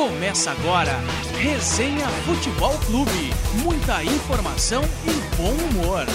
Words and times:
Começa 0.00 0.52
agora, 0.52 0.98
Resenha 1.38 2.08
Futebol 2.24 2.72
Clube. 2.86 3.34
Muita 3.62 4.02
informação 4.02 4.82
e 5.04 5.36
bom 5.36 5.52
humor. 5.52 6.06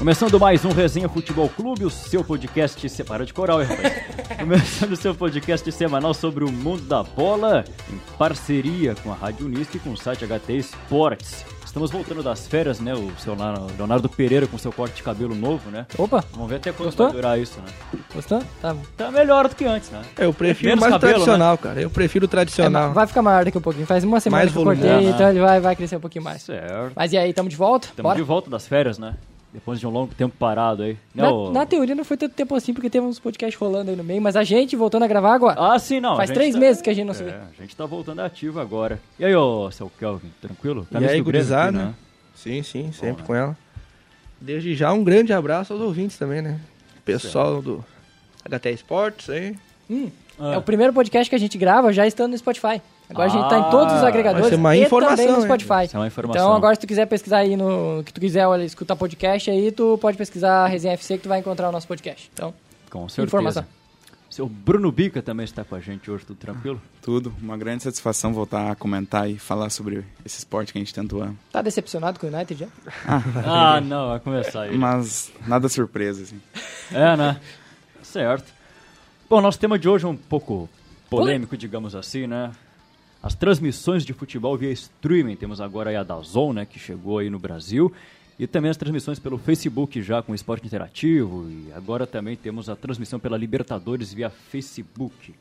Começando 0.00 0.40
mais 0.40 0.64
um 0.64 0.70
Resenha 0.70 1.10
Futebol 1.10 1.46
Clube, 1.50 1.84
o 1.84 1.90
seu 1.90 2.24
podcast. 2.24 2.88
Se... 2.88 3.04
Para 3.04 3.26
de 3.26 3.34
coral, 3.34 3.60
hein, 3.60 3.68
rapaz? 3.68 3.92
Começando 4.40 4.92
o 4.92 4.96
seu 4.96 5.14
podcast 5.14 5.70
semanal 5.72 6.14
sobre 6.14 6.42
o 6.42 6.50
mundo 6.50 6.80
da 6.84 7.02
bola, 7.02 7.66
em 7.92 8.00
parceria 8.16 8.94
com 8.94 9.12
a 9.12 9.14
Rádio 9.14 9.44
Unisque 9.44 9.76
e 9.76 9.80
com 9.80 9.90
o 9.90 9.98
site 9.98 10.24
HT 10.26 10.56
Esportes. 10.56 11.44
Estamos 11.62 11.90
voltando 11.90 12.22
das 12.22 12.46
férias, 12.46 12.80
né? 12.80 12.94
O 12.94 13.12
seu 13.18 13.36
Leonardo 13.76 14.08
Pereira 14.08 14.46
com 14.46 14.56
seu 14.56 14.72
corte 14.72 14.96
de 14.96 15.02
cabelo 15.02 15.34
novo, 15.34 15.70
né? 15.70 15.86
Opa! 15.98 16.24
Vamos 16.32 16.48
ver 16.48 16.56
até 16.56 16.72
quando 16.72 16.86
Gostou? 16.86 17.08
vai 17.08 17.16
durar 17.16 17.38
isso, 17.38 17.60
né? 17.60 18.00
Gostou? 18.14 18.42
Tá. 18.62 18.74
Tá 18.96 19.10
melhor 19.10 19.48
do 19.48 19.54
que 19.54 19.66
antes, 19.66 19.90
né? 19.90 20.00
Eu 20.16 20.32
prefiro 20.32 20.70
Menos 20.70 20.80
mais 20.80 20.94
cabelo, 20.94 21.12
tradicional, 21.12 21.58
cara. 21.58 21.78
Eu 21.78 21.90
prefiro 21.90 22.24
É, 22.24 22.28
tradicional. 22.28 22.94
vai 22.94 23.06
ficar 23.06 23.20
maior 23.20 23.44
daqui 23.44 23.58
a 23.58 23.60
pouquinho. 23.60 23.86
Faz 23.86 24.02
uma 24.02 24.18
semana 24.18 24.44
Mais 24.44 24.50
que 24.50 24.58
eu 24.58 24.64
cortei, 24.64 25.10
então 25.10 25.28
ele 25.28 25.40
vai, 25.40 25.60
vai 25.60 25.76
crescer 25.76 25.96
um 25.96 26.00
pouquinho 26.00 26.24
mais. 26.24 26.40
Certo. 26.40 26.92
Mas 26.96 27.12
e 27.12 27.18
aí, 27.18 27.34
tamo 27.34 27.50
de 27.50 27.56
volta? 27.56 27.88
Estamos 27.88 28.08
Bora? 28.08 28.16
de 28.16 28.24
volta 28.24 28.48
das 28.48 28.66
férias, 28.66 28.98
né? 28.98 29.14
Depois 29.52 29.80
de 29.80 29.86
um 29.86 29.90
longo 29.90 30.14
tempo 30.14 30.34
parado 30.38 30.84
aí. 30.84 30.96
Né, 31.12 31.24
Na, 31.52 31.66
teoria 31.66 31.94
não 31.94 32.04
foi 32.04 32.16
tanto 32.16 32.34
tempo 32.34 32.54
assim, 32.54 32.72
porque 32.72 32.88
teve 32.88 33.04
uns 33.04 33.18
podcasts 33.18 33.58
rolando 33.60 33.90
aí 33.90 33.96
no 33.96 34.04
meio, 34.04 34.22
mas 34.22 34.36
a 34.36 34.44
gente 34.44 34.76
voltando 34.76 35.02
a 35.04 35.08
gravar 35.08 35.34
agora. 35.34 35.56
Ah, 35.58 35.76
sim, 35.78 35.98
não. 35.98 36.14
Faz 36.16 36.30
três 36.30 36.54
tá- 36.54 36.60
meses 36.60 36.80
que 36.80 36.88
a 36.88 36.94
gente 36.94 37.06
não 37.06 37.14
se 37.14 37.24
vê. 37.24 37.30
É, 37.30 37.42
a 37.58 37.60
gente 37.60 37.74
tá 37.74 37.84
voltando 37.84 38.20
ativo 38.20 38.60
agora. 38.60 39.00
E 39.18 39.24
aí, 39.24 39.34
ô, 39.34 39.68
seu 39.72 39.90
Kelvin, 39.98 40.30
tranquilo? 40.40 40.86
E 40.88 40.94
Camisa 40.94 41.12
aí, 41.12 41.20
gurizada? 41.20 41.72
né? 41.72 41.94
Sim, 42.34 42.62
sim, 42.62 42.92
sempre 42.92 43.22
né? 43.22 43.26
com 43.26 43.34
ela. 43.34 43.56
Desde 44.40 44.74
já, 44.76 44.92
um 44.92 45.02
grande 45.02 45.32
abraço 45.32 45.72
aos 45.72 45.82
ouvintes 45.82 46.16
também, 46.16 46.40
né? 46.40 46.60
Pessoal 47.04 47.60
do 47.60 47.84
HT 48.48 48.70
Esportes 48.70 49.28
aí. 49.30 49.56
Hum, 49.90 50.10
Ah. 50.38 50.54
É 50.54 50.56
o 50.56 50.62
primeiro 50.62 50.92
podcast 50.92 51.28
que 51.28 51.34
a 51.36 51.38
gente 51.38 51.58
grava 51.58 51.92
já 51.92 52.06
estando 52.06 52.30
no 52.30 52.38
Spotify. 52.38 52.80
Agora 53.10 53.26
a 53.26 53.28
gente 53.28 53.48
tá 53.48 53.58
em 53.58 53.70
todos 53.70 53.94
os 53.94 54.02
Ah, 54.02 54.08
agregadores 54.08 54.40
vai 54.42 54.50
ser 54.50 54.56
uma 54.56 54.76
e 54.76 54.82
informação, 54.84 55.16
também 55.16 55.32
no? 55.36 55.42
Spotify. 55.42 55.84
Isso 55.84 55.96
é 55.96 55.98
uma 56.00 56.06
informação. 56.06 56.42
Então 56.42 56.56
agora 56.56 56.74
se 56.74 56.80
tu 56.80 56.86
quiser 56.86 57.06
pesquisar 57.06 57.38
aí 57.38 57.56
no 57.56 58.02
que 58.04 58.12
tu 58.12 58.20
quiser 58.20 58.46
olha, 58.46 58.62
escutar 58.62 58.94
podcast 58.96 59.50
aí, 59.50 59.72
tu 59.72 59.98
pode 60.00 60.16
pesquisar 60.16 60.64
a 60.64 60.66
Resenha 60.66 60.94
FC 60.94 61.16
que 61.16 61.24
tu 61.24 61.28
vai 61.28 61.40
encontrar 61.40 61.68
o 61.68 61.72
nosso 61.72 61.88
podcast. 61.88 62.30
Então, 62.32 62.54
Com 62.88 63.08
certeza. 63.08 63.26
informação. 63.26 63.64
Seu 64.30 64.48
Bruno 64.48 64.92
Bica 64.92 65.20
também 65.20 65.42
está 65.42 65.64
com 65.64 65.74
a 65.74 65.80
gente 65.80 66.08
hoje, 66.08 66.24
tudo 66.24 66.36
tranquilo? 66.36 66.80
Tudo, 67.02 67.34
uma 67.42 67.56
grande 67.56 67.82
satisfação 67.82 68.32
voltar 68.32 68.70
a 68.70 68.76
comentar 68.76 69.28
e 69.28 69.36
falar 69.36 69.70
sobre 69.70 70.04
esse 70.24 70.38
esporte 70.38 70.72
que 70.72 70.78
a 70.78 70.80
gente 70.80 70.94
tanto 70.94 71.20
ama. 71.20 71.34
tá 71.50 71.60
decepcionado 71.60 72.20
com 72.20 72.28
o 72.28 72.30
United 72.32 72.60
já? 72.60 72.68
Ah, 73.44 73.80
não, 73.80 74.10
vai 74.10 74.20
começar 74.20 74.62
aí. 74.62 74.78
Mas 74.78 75.32
nada 75.48 75.68
surpresa, 75.68 76.22
assim. 76.22 76.40
É, 76.92 77.16
né? 77.16 77.40
Certo. 78.04 78.52
Bom, 79.28 79.40
nosso 79.40 79.58
tema 79.58 79.76
de 79.76 79.88
hoje 79.88 80.04
é 80.04 80.08
um 80.08 80.16
pouco 80.16 80.68
polêmico, 81.08 81.56
digamos 81.56 81.96
assim, 81.96 82.28
né? 82.28 82.52
As 83.22 83.34
transmissões 83.34 84.04
de 84.04 84.12
futebol 84.12 84.56
via 84.56 84.70
streaming. 84.70 85.36
Temos 85.36 85.60
agora 85.60 85.98
a 85.98 86.02
Dazon, 86.02 86.52
né, 86.52 86.64
que 86.64 86.78
chegou 86.78 87.18
aí 87.18 87.28
no 87.28 87.38
Brasil. 87.38 87.92
E 88.38 88.46
também 88.46 88.70
as 88.70 88.76
transmissões 88.76 89.18
pelo 89.18 89.36
Facebook 89.36 90.00
já 90.00 90.22
com 90.22 90.34
esporte 90.34 90.66
interativo. 90.66 91.46
E 91.50 91.70
agora 91.74 92.06
também 92.06 92.36
temos 92.36 92.70
a 92.70 92.76
transmissão 92.76 93.20
pela 93.20 93.36
Libertadores 93.36 94.14
via 94.14 94.30
Facebook. 94.30 95.34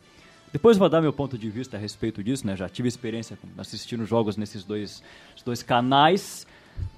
Depois 0.52 0.78
vou 0.78 0.90
dar 0.90 1.00
meu 1.00 1.14
ponto 1.14 1.38
de 1.38 1.50
vista 1.50 1.78
a 1.78 1.80
respeito 1.80 2.22
disso, 2.24 2.46
né? 2.46 2.58
Já 2.58 2.68
tive 2.68 2.90
experiência 2.90 3.38
assistindo 3.58 4.06
jogos 4.06 4.36
nesses 4.36 4.66
dois, 4.66 5.02
dois 5.46 5.64
canais. 5.64 6.46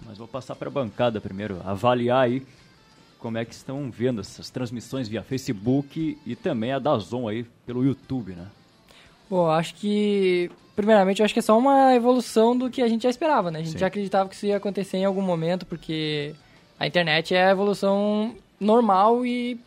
Mas 0.03 0.17
vou 0.17 0.27
passar 0.27 0.55
para 0.55 0.69
a 0.69 0.71
bancada 0.71 1.21
primeiro, 1.21 1.61
avaliar 1.63 2.25
aí 2.25 2.45
como 3.19 3.37
é 3.37 3.45
que 3.45 3.53
estão 3.53 3.91
vendo 3.91 4.21
essas 4.21 4.49
transmissões 4.49 5.07
via 5.07 5.21
Facebook 5.21 6.17
e 6.25 6.35
também 6.35 6.71
a 6.71 6.79
Dazon 6.79 7.27
aí 7.27 7.45
pelo 7.65 7.85
YouTube, 7.85 8.33
né? 8.33 8.47
Bom, 9.29 9.49
acho 9.49 9.75
que. 9.75 10.49
Primeiramente, 10.75 11.19
eu 11.19 11.25
acho 11.25 11.33
que 11.33 11.39
é 11.39 11.43
só 11.43 11.57
uma 11.57 11.93
evolução 11.95 12.57
do 12.57 12.69
que 12.69 12.81
a 12.81 12.87
gente 12.87 13.03
já 13.03 13.09
esperava, 13.09 13.51
né? 13.51 13.59
A 13.59 13.63
gente 13.63 13.73
Sim. 13.73 13.79
já 13.79 13.87
acreditava 13.87 14.29
que 14.29 14.35
isso 14.35 14.45
ia 14.45 14.57
acontecer 14.57 14.97
em 14.97 15.05
algum 15.05 15.21
momento, 15.21 15.65
porque 15.65 16.33
a 16.79 16.87
internet 16.87 17.35
é 17.35 17.47
a 17.47 17.51
evolução 17.51 18.35
normal 18.59 19.25
e 19.25 19.59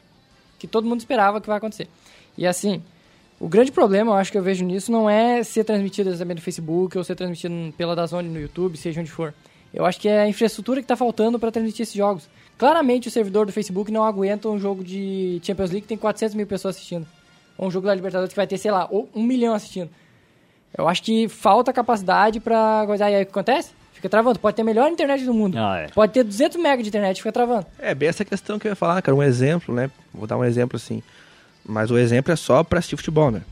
que 0.58 0.66
todo 0.66 0.86
mundo 0.86 1.00
esperava 1.00 1.40
que 1.40 1.46
vai 1.46 1.58
acontecer. 1.58 1.88
E 2.36 2.46
assim, 2.46 2.82
o 3.38 3.48
grande 3.48 3.70
problema, 3.70 4.12
eu 4.12 4.16
acho 4.16 4.32
que 4.32 4.38
eu 4.38 4.42
vejo 4.42 4.64
nisso, 4.64 4.90
não 4.90 5.08
é 5.10 5.42
ser 5.42 5.64
transmitido 5.64 6.16
também 6.16 6.34
no 6.34 6.40
Facebook 6.40 6.96
ou 6.96 7.04
ser 7.04 7.14
transmitido 7.14 7.54
pela 7.76 7.94
Dazone 7.94 8.28
no 8.28 8.40
YouTube, 8.40 8.76
seja 8.76 9.00
onde 9.00 9.10
for. 9.10 9.34
Eu 9.72 9.84
acho 9.84 10.00
que 10.00 10.08
é 10.08 10.22
a 10.22 10.28
infraestrutura 10.28 10.80
que 10.80 10.84
está 10.84 10.96
faltando 10.96 11.38
para 11.38 11.50
transmitir 11.50 11.82
esses 11.82 11.94
jogos. 11.94 12.28
Claramente 12.56 13.08
o 13.08 13.10
servidor 13.10 13.44
do 13.44 13.52
Facebook 13.52 13.90
não 13.90 14.04
aguenta 14.04 14.48
um 14.48 14.58
jogo 14.58 14.84
de 14.84 15.40
Champions 15.42 15.70
League 15.70 15.82
que 15.82 15.88
tem 15.88 15.98
400 15.98 16.36
mil 16.36 16.46
pessoas 16.46 16.76
assistindo. 16.76 17.06
Ou 17.58 17.66
um 17.66 17.70
jogo 17.70 17.86
da 17.86 17.94
Libertadores 17.94 18.32
que 18.32 18.36
vai 18.36 18.46
ter, 18.46 18.56
sei 18.56 18.70
lá, 18.70 18.86
ou 18.90 19.08
um 19.14 19.22
milhão 19.22 19.52
assistindo. 19.52 19.90
Eu 20.76 20.88
acho 20.88 21.02
que 21.02 21.28
falta 21.28 21.72
capacidade 21.72 22.40
pra 22.40 22.84
coisa. 22.86 23.08
E 23.08 23.14
aí 23.14 23.22
o 23.22 23.26
que 23.26 23.30
acontece? 23.30 23.70
Fica 23.92 24.08
travando. 24.08 24.38
Pode 24.38 24.56
ter 24.56 24.62
a 24.62 24.64
melhor 24.64 24.90
internet 24.90 25.24
do 25.24 25.32
mundo. 25.32 25.56
Ah, 25.56 25.78
é. 25.78 25.88
Pode 25.88 26.12
ter 26.12 26.24
200 26.24 26.58
MB 26.58 26.82
de 26.82 26.88
internet, 26.88 27.18
fica 27.18 27.32
travando. 27.32 27.66
É, 27.78 27.94
bem 27.94 28.08
essa 28.08 28.24
questão 28.24 28.58
que 28.58 28.66
eu 28.66 28.72
ia 28.72 28.76
falar, 28.76 29.00
cara. 29.00 29.14
Um 29.16 29.22
exemplo, 29.22 29.74
né? 29.74 29.90
Vou 30.12 30.26
dar 30.26 30.36
um 30.36 30.44
exemplo 30.44 30.76
assim. 30.76 31.02
Mas 31.64 31.90
o 31.90 31.96
exemplo 31.96 32.32
é 32.32 32.36
só 32.36 32.62
pra 32.62 32.80
assistir 32.80 32.96
futebol, 32.96 33.30
né? 33.30 33.42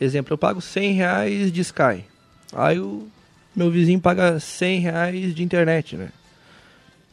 Exemplo, 0.00 0.32
eu 0.32 0.38
pago 0.38 0.60
100 0.60 0.92
reais 0.94 1.52
de 1.52 1.60
Sky. 1.60 2.04
Aí 2.52 2.80
o 2.80 3.06
meu 3.54 3.70
vizinho 3.70 4.00
paga 4.00 4.40
100 4.40 4.80
reais 4.80 5.34
de 5.34 5.42
internet, 5.42 5.96
né? 5.96 6.08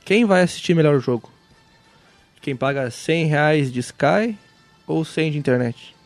Quem 0.05 0.23
vai 0.23 0.41
assistir 0.41 0.73
melhor 0.73 0.95
o 0.95 0.99
jogo? 1.01 1.29
Quem 2.41 2.55
paga 2.55 2.89
100 2.89 3.25
reais 3.25 3.71
de 3.71 3.81
Sky 3.81 4.37
ou 4.87 5.03
100 5.03 5.33
de 5.33 5.37
internet? 5.37 5.96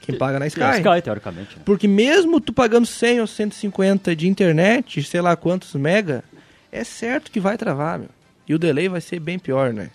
Quem 0.00 0.16
paga 0.16 0.38
na 0.38 0.46
Sky. 0.46 0.62
É, 0.62 0.70
Sky, 0.78 1.02
teoricamente, 1.02 1.56
né? 1.56 1.62
Porque 1.64 1.86
mesmo 1.86 2.40
tu 2.40 2.52
pagando 2.52 2.86
100 2.86 3.20
ou 3.20 3.26
150 3.26 4.16
de 4.16 4.26
internet, 4.28 5.02
sei 5.02 5.20
lá 5.20 5.36
quantos 5.36 5.74
mega, 5.74 6.24
é 6.72 6.82
certo 6.84 7.30
que 7.30 7.38
vai 7.40 7.58
travar, 7.58 7.98
meu. 7.98 8.08
E 8.48 8.54
o 8.54 8.58
delay 8.58 8.88
vai 8.88 9.00
ser 9.00 9.20
bem 9.20 9.38
pior, 9.38 9.72
né? 9.72 9.90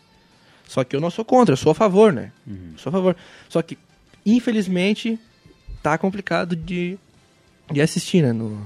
Só 0.67 0.83
que 0.83 0.95
eu 0.95 1.01
não 1.01 1.09
sou 1.09 1.25
contra, 1.25 1.53
eu 1.53 1.57
sou 1.57 1.71
a 1.71 1.75
favor, 1.75 2.13
né? 2.13 2.31
Sou 2.77 2.89
a 2.89 2.93
favor. 2.93 3.15
Só 3.49 3.61
que, 3.61 3.77
infelizmente, 4.25 5.19
tá 5.81 5.97
complicado 5.97 6.55
de, 6.55 6.97
de 7.71 7.81
assistir, 7.81 8.21
né? 8.21 8.31
No, 8.31 8.65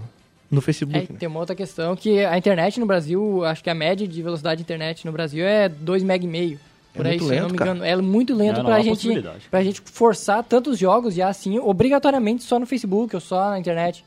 no 0.50 0.60
É, 0.60 0.62
Facebook, 0.62 1.14
né? 1.14 1.18
tem 1.20 1.28
uma 1.28 1.40
outra 1.40 1.56
questão 1.56 1.96
que 1.96 2.24
a 2.26 2.38
internet 2.38 2.80
no 2.80 2.86
Brasil, 2.86 3.44
acho 3.46 3.64
que 3.64 3.70
a 3.70 3.76
média 3.76 4.08
de 4.08 4.22
velocidade 4.22 4.58
de 4.58 4.64
internet 4.64 5.06
no 5.06 5.12
Brasil 5.12 5.46
é 5.46 5.68
2 5.70 6.04
MB 6.04 6.58
meio. 6.98 7.02
É 7.02 7.04
Por 7.04 7.06
aí, 7.08 7.12
muito 7.20 7.26
se 7.28 7.34
eu 7.34 7.36
não 7.36 7.42
lento, 7.44 7.52
me 7.52 7.58
cara. 7.58 7.72
engano. 7.72 7.86
É 7.86 7.96
muito 7.96 8.36
lento 8.36 8.56
É, 8.56 8.58
não 8.60 8.66
pra 8.66 8.76
há 8.76 8.82
gente, 8.82 9.24
pra 9.50 9.64
gente 9.64 9.82
forçar 9.86 10.44
tantos 10.44 10.78
jogos 10.78 11.14
já 11.14 11.28
assim, 11.30 11.58
obrigatoriamente 11.60 12.44
só 12.44 12.60
no 12.60 12.66
Facebook 12.66 13.16
ou 13.16 13.22
só 13.22 13.50
na 13.52 13.60
internet. 13.60 14.04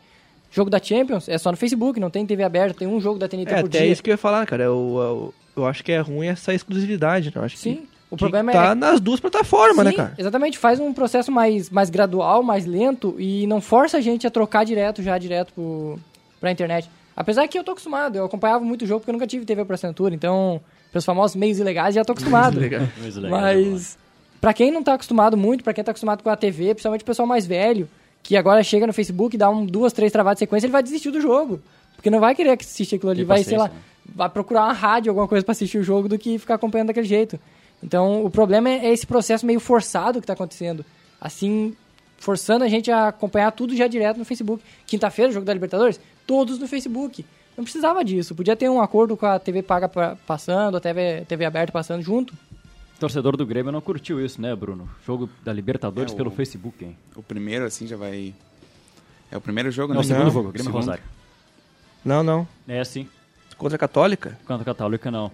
Jogo 0.52 0.68
da 0.68 0.82
Champions 0.82 1.28
é 1.28 1.38
só 1.38 1.50
no 1.50 1.56
Facebook, 1.56 2.00
não 2.00 2.10
tem 2.10 2.26
TV 2.26 2.42
aberta, 2.42 2.78
tem 2.80 2.88
um 2.88 3.00
jogo 3.00 3.18
da 3.18 3.28
TNT 3.28 3.52
É, 3.54 3.60
por 3.60 3.66
até 3.68 3.78
dia. 3.82 3.86
isso 3.92 4.02
que 4.02 4.10
eu 4.10 4.14
ia 4.14 4.18
falar, 4.18 4.44
cara. 4.46 4.64
Eu, 4.64 5.32
eu, 5.56 5.62
eu 5.62 5.66
acho 5.66 5.84
que 5.84 5.92
é 5.92 6.00
ruim 6.00 6.26
essa 6.26 6.52
exclusividade, 6.52 7.26
né? 7.28 7.32
Eu 7.36 7.44
acho 7.44 7.56
Sim, 7.56 7.76
que 7.76 7.88
o 8.10 8.16
problema 8.16 8.50
que 8.50 8.58
tá 8.58 8.72
é- 8.72 8.74
nas 8.74 8.98
duas 9.00 9.20
plataformas, 9.20 9.84
né, 9.84 9.92
Sim, 9.92 9.96
cara? 9.96 10.14
Exatamente, 10.18 10.58
faz 10.58 10.80
um 10.80 10.92
processo 10.92 11.30
mais, 11.30 11.70
mais 11.70 11.88
gradual, 11.88 12.42
mais 12.42 12.66
lento 12.66 13.14
e 13.16 13.46
não 13.46 13.60
força 13.60 13.98
a 13.98 14.00
gente 14.00 14.26
a 14.26 14.30
trocar 14.30 14.64
direto, 14.64 15.00
já 15.04 15.16
direto 15.18 15.52
pro, 15.54 16.00
pra 16.40 16.50
internet. 16.50 16.90
Apesar 17.14 17.46
que 17.46 17.56
eu 17.56 17.62
tô 17.62 17.70
acostumado, 17.70 18.16
eu 18.16 18.24
acompanhava 18.24 18.64
muito 18.64 18.82
o 18.82 18.86
jogo 18.88 19.00
porque 19.00 19.10
eu 19.10 19.14
nunca 19.14 19.28
tive 19.28 19.44
TV 19.44 19.64
por 19.64 19.74
assinatura, 19.74 20.12
então, 20.14 20.60
pelos 20.92 21.04
famosos 21.04 21.36
meios 21.36 21.58
ilegais, 21.58 21.94
já 21.94 22.04
tô 22.04 22.12
acostumado. 22.12 22.60
Vamos 22.60 23.16
lá. 23.16 23.30
Mas, 23.30 23.98
pra 24.40 24.52
quem 24.52 24.70
não 24.70 24.82
tá 24.82 24.94
acostumado 24.94 25.36
muito, 25.36 25.62
pra 25.62 25.72
quem 25.72 25.84
tá 25.84 25.90
acostumado 25.90 26.22
com 26.22 26.30
a 26.30 26.36
TV, 26.36 26.74
principalmente 26.74 27.02
o 27.02 27.04
pessoal 27.04 27.26
mais 27.26 27.46
velho, 27.46 27.88
que 28.22 28.36
agora 28.36 28.62
chega 28.62 28.86
no 28.86 28.92
Facebook 28.92 29.36
e 29.36 29.38
dá 29.38 29.48
um, 29.50 29.64
duas, 29.64 29.92
três 29.92 30.12
travadas 30.12 30.36
de 30.36 30.40
sequência, 30.40 30.66
ele 30.66 30.72
vai 30.72 30.82
desistir 30.82 31.10
do 31.10 31.20
jogo. 31.20 31.60
Porque 31.96 32.10
não 32.10 32.20
vai 32.20 32.34
querer 32.34 32.58
assistir 32.58 32.96
aquilo 32.96 33.10
ali, 33.10 33.24
vai, 33.24 33.44
sei 33.44 33.58
lá, 33.58 33.68
né? 33.68 33.74
vai 34.14 34.28
procurar 34.28 34.64
uma 34.64 34.72
rádio, 34.72 35.10
alguma 35.10 35.28
coisa 35.28 35.44
pra 35.44 35.52
assistir 35.52 35.78
o 35.78 35.82
jogo 35.82 36.08
do 36.08 36.18
que 36.18 36.38
ficar 36.38 36.54
acompanhando 36.54 36.88
daquele 36.88 37.06
jeito. 37.06 37.38
Então, 37.82 38.24
o 38.24 38.30
problema 38.30 38.68
é 38.68 38.92
esse 38.92 39.06
processo 39.06 39.46
meio 39.46 39.60
forçado 39.60 40.20
que 40.20 40.26
tá 40.26 40.32
acontecendo. 40.32 40.84
Assim, 41.20 41.74
forçando 42.18 42.64
a 42.64 42.68
gente 42.68 42.90
a 42.90 43.08
acompanhar 43.08 43.50
tudo 43.52 43.74
já 43.76 43.86
direto 43.86 44.18
no 44.18 44.24
Facebook. 44.24 44.62
Quinta-feira, 44.86 45.32
jogo 45.32 45.46
da 45.46 45.52
Libertadores, 45.52 46.00
todos 46.26 46.58
no 46.58 46.68
Facebook. 46.68 47.24
Não 47.56 47.64
precisava 47.64 48.04
disso. 48.04 48.34
Podia 48.34 48.56
ter 48.56 48.68
um 48.70 48.80
acordo 48.80 49.16
com 49.16 49.26
a 49.26 49.38
TV 49.38 49.62
paga 49.62 49.88
pa- 49.88 50.16
passando, 50.26 50.76
a 50.76 50.80
TV, 50.80 51.24
TV 51.28 51.44
aberta 51.44 51.72
passando 51.72 52.02
junto. 52.02 52.32
Torcedor 52.98 53.36
do 53.36 53.46
Grêmio 53.46 53.72
não 53.72 53.80
curtiu 53.80 54.24
isso, 54.24 54.40
né, 54.40 54.54
Bruno? 54.54 54.88
Jogo 55.06 55.28
da 55.44 55.52
Libertadores 55.52 56.12
É, 56.12 56.14
o- 56.14 56.16
pelo 56.16 56.30
Facebook, 56.30 56.84
hein? 56.84 56.96
O 57.16 57.22
primeiro, 57.22 57.64
assim, 57.64 57.86
já 57.86 57.96
vai... 57.96 58.34
É 59.30 59.36
o 59.36 59.40
primeiro 59.40 59.70
jogo, 59.70 59.92
Não, 59.94 60.00
né? 60.00 60.04
o 60.04 60.06
segundo 60.06 60.24
Não, 60.24 60.30
jogo, 60.30 60.48
Grêmio 60.52 60.60
e 60.62 60.64
segundo. 60.64 60.80
Rosário. 60.82 61.02
Não, 62.04 62.22
não. 62.22 62.48
É 62.66 62.80
assim. 62.80 63.08
Contra 63.56 63.76
a 63.76 63.78
Católica? 63.78 64.38
Contra 64.46 64.62
a 64.62 64.64
Católica, 64.64 65.10
não. 65.10 65.30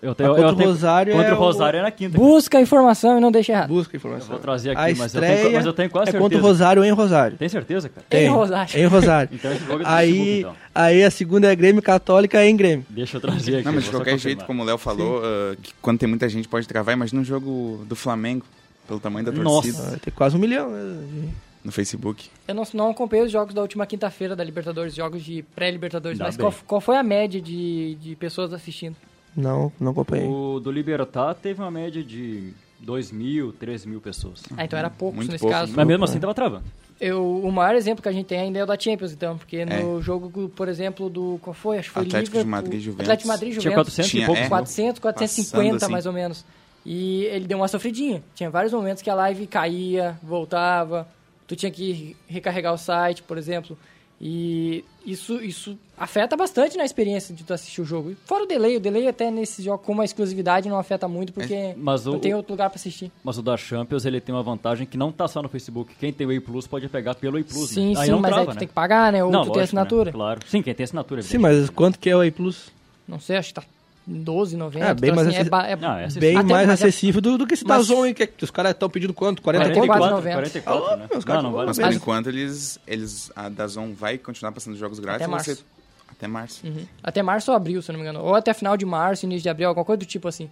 Eu 0.00 0.14
tenho, 0.14 0.30
contra 0.30 0.44
eu 0.44 0.48
o 0.52 0.56
tenho- 0.56 0.68
Rosário 0.70 1.12
contra 1.14 1.28
é 1.28 1.32
o 1.34 1.36
Rosário 1.38 1.78
é 1.80 1.82
na 1.82 1.90
quinta. 1.90 2.16
Busca 2.16 2.58
a 2.58 2.60
informação 2.60 3.18
e 3.18 3.20
não 3.20 3.30
deixa 3.32 3.52
errado. 3.52 3.68
Busca 3.68 3.94
Eu 3.94 3.98
informação. 3.98 4.28
vou 4.28 4.38
trazer 4.38 4.70
aqui, 4.70 4.92
a 4.92 4.94
mas, 4.96 5.14
eu 5.14 5.20
tenho, 5.20 5.52
mas 5.52 5.66
eu 5.66 5.72
tenho 5.72 5.90
quase 5.90 6.08
é 6.08 6.12
certeza. 6.12 6.22
contra 6.30 6.38
o 6.38 6.40
Rosário 6.42 6.84
em 6.84 6.90
Rosário. 6.92 7.36
Tem 7.36 7.48
certeza, 7.48 7.88
cara? 7.88 8.06
Em 8.06 8.08
Tem. 8.08 8.28
Rosário. 8.28 8.78
Em 8.80 8.86
Rosário. 8.86 9.28
Então 9.34 9.52
esse 9.52 9.64
jogo 9.64 9.80
é 9.80 9.84
do 9.84 9.88
aí, 9.88 10.12
Facebook, 10.12 10.38
então. 10.40 10.56
aí 10.74 11.04
a 11.04 11.10
segunda 11.10 11.52
é 11.52 11.56
Grêmio 11.56 11.82
Católica 11.82 12.44
em 12.46 12.56
Grêmio. 12.56 12.86
Deixa 12.88 13.16
eu 13.16 13.20
trazer 13.20 13.56
aqui. 13.56 13.64
Não, 13.64 13.72
mas 13.72 13.84
de 13.84 13.90
qualquer 13.90 14.12
confirmar. 14.12 14.18
jeito, 14.36 14.44
como 14.46 14.62
o 14.62 14.64
Léo 14.66 14.78
falou, 14.78 15.20
que 15.60 15.72
quando 15.82 15.98
tem 15.98 16.08
muita 16.08 16.28
gente 16.28 16.48
pode 16.48 16.66
travar, 16.68 16.94
imagina 16.94 17.20
um 17.20 17.24
jogo 17.24 17.84
do 17.86 17.96
Flamengo, 17.96 18.44
pelo 18.86 19.00
tamanho 19.00 19.24
da 19.26 19.32
Nossa. 19.32 19.68
torcida, 19.68 19.90
Vai 19.90 19.98
ter 19.98 20.10
quase 20.10 20.36
um 20.36 20.38
milhão, 20.38 20.70
né? 20.70 21.28
no 21.64 21.70
Facebook. 21.70 22.28
Eu 22.48 22.56
não, 22.56 22.64
não 22.74 22.90
acompanhei 22.90 23.24
os 23.24 23.30
jogos 23.30 23.54
da 23.54 23.62
última 23.62 23.86
quinta-feira 23.86 24.34
da 24.34 24.42
Libertadores, 24.42 24.96
jogos 24.96 25.22
de 25.22 25.44
pré-Libertadores, 25.54 26.18
mas 26.18 26.36
bem. 26.36 26.44
qual, 26.44 26.54
qual 26.66 26.80
foi 26.80 26.96
a 26.96 27.04
média 27.04 27.40
de, 27.40 27.94
de 28.00 28.16
pessoas 28.16 28.52
assistindo? 28.52 28.96
Não, 29.36 29.72
não 29.80 29.92
acompanhei. 29.92 30.26
O 30.28 30.60
do 30.60 30.70
Libertar 30.70 31.34
teve 31.34 31.60
uma 31.60 31.70
média 31.70 32.02
de 32.02 32.52
2 32.80 33.10
mil, 33.12 33.52
3 33.52 33.86
mil 33.86 34.00
pessoas. 34.00 34.42
Ah, 34.56 34.64
então 34.64 34.78
era 34.78 34.90
poucos 34.90 35.16
Muito 35.16 35.32
nesse 35.32 35.42
pouco, 35.42 35.54
caso. 35.56 35.72
Mas 35.74 35.86
mesmo 35.86 36.04
assim 36.04 36.18
tava 36.20 36.34
travando. 36.34 36.64
Eu, 37.00 37.40
o 37.40 37.50
maior 37.50 37.74
exemplo 37.74 38.00
que 38.02 38.08
a 38.08 38.12
gente 38.12 38.26
tem 38.26 38.38
ainda 38.38 38.58
é 38.60 38.62
o 38.62 38.66
da 38.66 38.78
Champions, 38.78 39.12
então, 39.12 39.36
porque 39.36 39.64
no 39.64 40.00
jogo, 40.00 40.48
por 40.50 40.68
exemplo, 40.68 41.08
do. 41.10 41.38
Qual 41.42 41.52
foi? 41.52 41.78
Acho 41.78 41.88
que 41.88 41.94
foi 41.94 42.02
Atlético 42.04 42.30
de 42.36 42.44
Liverpool- 42.44 42.50
Madrid 42.50 42.74
e 42.74 42.80
Juventus. 42.80 43.00
Atlético 43.04 43.22
de 43.22 43.28
Madrid 43.28 43.48
e 43.48 43.52
Tinha 43.52 43.62
Juventus. 43.72 43.94
400 43.94 44.10
Tinha, 44.10 44.22
e 44.22 44.26
poucos. 44.26 44.42
é. 44.44 44.48
400, 44.48 45.00
450 45.00 45.62
Passando, 45.64 45.82
assim. 45.82 45.92
mais 45.92 46.06
ou 46.06 46.12
menos. 46.12 46.44
E 46.86 47.24
ele 47.24 47.46
deu 47.46 47.58
uma 47.58 47.66
sofridinha. 47.68 48.22
Tinha 48.34 48.50
vários 48.50 48.72
momentos 48.72 49.02
que 49.02 49.10
a 49.10 49.14
live 49.14 49.46
caía, 49.48 50.16
voltava. 50.22 51.08
Tu 51.48 51.56
tinha 51.56 51.70
que 51.72 52.16
recarregar 52.28 52.72
o 52.72 52.78
site, 52.78 53.22
por 53.22 53.36
exemplo. 53.36 53.76
E 54.24 54.84
isso, 55.04 55.42
isso 55.42 55.76
afeta 55.98 56.36
bastante 56.36 56.76
na 56.76 56.84
experiência 56.84 57.34
de 57.34 57.42
tu 57.42 57.52
assistir 57.52 57.80
o 57.80 57.84
jogo. 57.84 58.14
Fora 58.24 58.44
o 58.44 58.46
delay, 58.46 58.76
o 58.76 58.80
delay 58.80 59.08
até 59.08 59.32
nesse 59.32 59.60
jogo 59.64 59.78
com 59.82 59.90
uma 59.90 60.04
exclusividade 60.04 60.68
não 60.68 60.78
afeta 60.78 61.08
muito 61.08 61.32
porque 61.32 61.74
Mas 61.76 62.06
o- 62.06 62.12
não 62.12 62.18
tem 62.20 62.32
outro 62.32 62.52
lugar 62.52 62.70
pra 62.70 62.76
assistir. 62.76 63.10
Mas 63.24 63.36
o 63.36 63.42
da 63.42 63.56
Champions 63.56 64.04
ele 64.06 64.20
tem 64.20 64.32
uma 64.32 64.42
vantagem 64.44 64.86
que 64.86 64.96
não 64.96 65.10
tá 65.10 65.26
só 65.26 65.42
no 65.42 65.48
Facebook. 65.48 65.92
Quem 65.98 66.12
tem 66.12 66.24
o 66.24 66.30
Way 66.30 66.38
Plus 66.38 66.68
pode 66.68 66.88
pegar 66.88 67.16
pelo 67.16 67.32
Way 67.32 67.42
Plus. 67.42 67.70
sim, 67.70 67.94
né? 67.94 68.00
Aí 68.00 68.06
sim, 68.06 68.12
não 68.12 68.20
mas 68.20 68.28
trava, 68.30 68.42
aí 68.42 68.46
tu 68.46 68.54
né? 68.54 68.58
tem 68.60 68.68
que 68.68 68.74
pagar, 68.74 69.12
né? 69.12 69.24
Ou 69.24 69.30
não, 69.32 69.40
tu 69.40 69.46
tem 69.46 69.48
lógico, 69.54 69.64
assinatura. 69.64 70.04
Né? 70.04 70.12
Claro. 70.12 70.40
Sim, 70.46 70.62
quem 70.62 70.72
tem 70.72 70.84
assinatura. 70.84 71.22
Sim, 71.22 71.38
mas 71.38 71.68
quanto 71.68 71.98
que 71.98 72.08
é 72.08 72.14
o 72.14 72.20
Whey 72.20 72.30
Plus? 72.30 72.70
Não 73.08 73.18
sei, 73.18 73.36
acho 73.38 73.48
que 73.48 73.54
tá 73.54 73.64
12,90. 74.08 74.80
É, 74.84 74.94
bem 74.94 75.10
então, 75.10 75.14
mais 75.16 75.28
assim, 75.28 75.36
é, 75.36 75.40
acess- 75.40 75.48
ba- 75.50 75.66
é- 75.68 75.76
Não, 75.76 75.96
é 75.96 76.08
Bem 76.08 76.36
Até- 76.36 76.52
mais 76.52 76.66
mas 76.66 76.68
é- 76.68 76.72
acessível 76.72 77.20
do, 77.20 77.38
do 77.38 77.46
que 77.46 77.54
esse 77.54 77.64
mas- 77.66 77.86
Dazon 77.88 78.02
aí, 78.02 78.14
que, 78.14 78.28
os 78.44 78.50
caras 78.50 78.72
estão 78.72 78.90
pedindo 78.90 79.14
quanto? 79.14 79.40
40 79.42 79.64
44, 79.66 80.00
conto? 80.00 80.22
44, 80.22 80.42
44, 80.62 80.80
44, 80.82 80.96
né? 80.96 81.08
Ah, 81.12 81.18
os 81.18 81.24
caras 81.24 81.42
Não, 81.42 81.50
não 81.50 81.56
vale 81.56 81.66
Mas 81.68 81.78
por 81.78 81.92
enquanto 81.92 82.28
eles, 82.28 82.78
eles 82.86 83.30
a 83.36 83.48
Dazon 83.48 83.92
vai 83.94 84.18
continuar 84.18 84.52
passando 84.52 84.76
jogos 84.76 84.98
grátis. 84.98 85.22
Até 85.22 85.30
março. 85.30 85.54
você- 85.54 85.62
Até 86.10 86.26
março. 86.28 86.66
Uhum. 86.66 86.86
Até 87.02 87.22
março 87.22 87.50
ou 87.50 87.56
abril, 87.56 87.80
se 87.82 87.90
eu 87.90 87.94
não 87.94 88.00
me 88.00 88.08
engano. 88.08 88.24
Ou 88.24 88.34
até 88.34 88.52
final 88.54 88.76
de 88.76 88.84
março, 88.84 89.24
início 89.24 89.42
de 89.42 89.48
abril, 89.48 89.68
alguma 89.68 89.84
coisa 89.84 89.98
do 89.98 90.06
tipo 90.06 90.28
assim. 90.28 90.48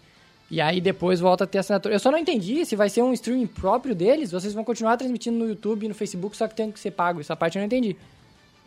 E 0.50 0.60
aí 0.60 0.80
depois 0.80 1.20
volta 1.20 1.44
a 1.44 1.46
ter 1.46 1.58
assinatura. 1.58 1.94
Eu 1.94 2.00
só 2.00 2.10
não 2.10 2.18
entendi 2.18 2.64
se 2.66 2.74
vai 2.74 2.88
ser 2.88 3.02
um 3.02 3.12
streaming 3.12 3.46
próprio 3.46 3.94
deles, 3.94 4.32
vocês 4.32 4.52
vão 4.52 4.64
continuar 4.64 4.96
transmitindo 4.96 5.38
no 5.38 5.46
YouTube 5.48 5.84
e 5.86 5.88
no 5.88 5.94
Facebook, 5.94 6.36
só 6.36 6.48
que 6.48 6.54
tem 6.56 6.72
que 6.72 6.80
ser 6.80 6.90
pago. 6.90 7.20
Essa 7.20 7.36
parte 7.36 7.56
eu 7.56 7.60
não 7.60 7.66
entendi. 7.66 7.96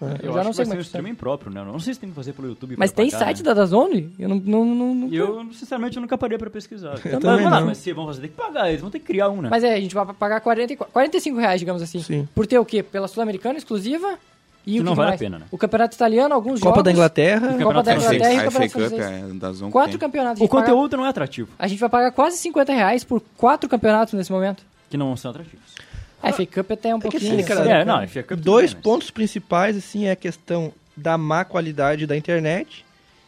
Eu, 0.01 0.07
Eu, 0.07 0.13
acho 0.13 0.21
já 0.21 0.27
não 0.27 0.33
que 0.35 0.43
vai 0.43 0.53
sei 0.53 0.65
ser 0.65 0.77
um 0.77 0.81
streaming 0.81 1.15
próprio, 1.15 1.51
né? 1.51 1.61
Eu 1.61 1.65
não 1.65 1.79
sei 1.79 1.93
se 1.93 1.99
tem 1.99 2.09
que 2.09 2.15
fazer 2.15 2.33
pelo 2.33 2.49
YouTube. 2.49 2.75
Mas 2.77 2.91
tem 2.91 3.09
pagar, 3.09 3.25
site 3.25 3.37
né? 3.37 3.43
da 3.43 3.53
Dazone? 3.53 4.13
Eu 4.19 4.27
não... 4.27 4.35
não, 4.37 4.65
não, 4.65 4.95
não- 4.95 5.13
eu, 5.13 5.45
sinceramente, 5.53 5.95
eu 5.95 6.01
nunca 6.01 6.17
parei 6.17 6.37
pra 6.37 6.49
pesquisar. 6.49 6.95
Eu 6.95 6.99
mas, 7.13 7.21
também 7.21 7.45
mas, 7.45 7.59
não. 7.59 7.65
mas 7.67 7.77
se 7.77 7.93
vão 7.93 8.05
fazer, 8.07 8.21
tem 8.21 8.29
que 8.31 8.35
pagar, 8.35 8.69
eles 8.69 8.81
vão 8.81 8.89
ter 8.89 8.99
que 8.99 9.05
criar 9.05 9.29
um, 9.29 9.41
né? 9.41 9.49
Mas 9.49 9.63
é, 9.63 9.73
a 9.75 9.79
gente 9.79 9.95
vai 9.95 10.05
pagar 10.13 10.41
44, 10.41 10.91
45 10.91 11.37
reais, 11.39 11.59
digamos 11.59 11.81
assim. 11.81 12.01
Sim. 12.01 12.27
Por 12.35 12.45
ter 12.45 12.59
o 12.59 12.65
quê? 12.65 12.83
Pela 12.83 13.07
Sul-Americana 13.07 13.57
exclusiva? 13.57 14.17
E 14.65 14.75
Que 14.75 14.79
o 14.79 14.83
não 14.83 14.93
que 14.93 14.97
vale 14.97 15.07
a 15.07 15.11
mais? 15.11 15.19
pena, 15.19 15.39
né? 15.39 15.45
O 15.51 15.57
Campeonato 15.57 15.95
Italiano, 15.95 16.33
alguns 16.33 16.59
Copa 16.59 16.69
jogos... 16.75 16.83
da 16.83 16.91
Inglaterra. 16.91 17.39
Copa 17.47 17.57
Campeonato 17.57 17.85
da 17.85 17.91
A 17.91 17.95
FA. 17.99 18.01
Inglaterra 18.15 18.33
e 18.33 18.35
a 18.35 18.39
FA 18.39 18.59
Campeonato 18.59 18.73
Cup 18.73 18.99
é 19.01 19.33
Dazon. 19.39 19.65
que 19.67 19.71
Quatro 19.73 19.91
tem. 19.91 19.99
campeonatos. 19.99 20.41
A 20.41 20.43
O 20.43 20.45
gente 20.47 20.51
paga- 20.51 20.65
conteúdo 20.67 20.97
não 20.97 21.05
é 21.05 21.09
atrativo, 21.09 21.49
A 21.59 21.67
gente 21.67 21.79
vai 21.79 21.89
pagar 21.89 22.11
quase 22.11 22.37
50 22.37 22.73
reais 22.73 23.03
por 23.03 23.21
quatro 23.37 23.69
campeonatos 23.69 24.13
nesse 24.13 24.31
momento. 24.31 24.63
que 24.89 24.97
não 24.97 25.15
são 25.17 25.31
atrativos. 25.31 25.75
A 26.23 26.31
FA 26.31 26.45
Cup 26.45 26.71
até 26.71 26.89
é 26.89 26.95
um 26.95 26.99
É 26.99 27.01
pouquinho... 27.01 27.35
assim, 27.35 27.43
cara, 27.43 27.69
É, 27.69 27.85
não, 27.85 27.95
a 27.97 28.07
FA 28.07 28.23
Cup 28.23 28.39
Dois 28.39 28.73
pontos 28.73 29.11
principais, 29.11 29.75
assim, 29.77 30.05
é 30.05 30.11
a 30.11 30.15
questão 30.15 30.73
da 30.95 31.17
má 31.17 31.43
qualidade 31.43 32.07
da 32.07 32.15
internet 32.15 32.85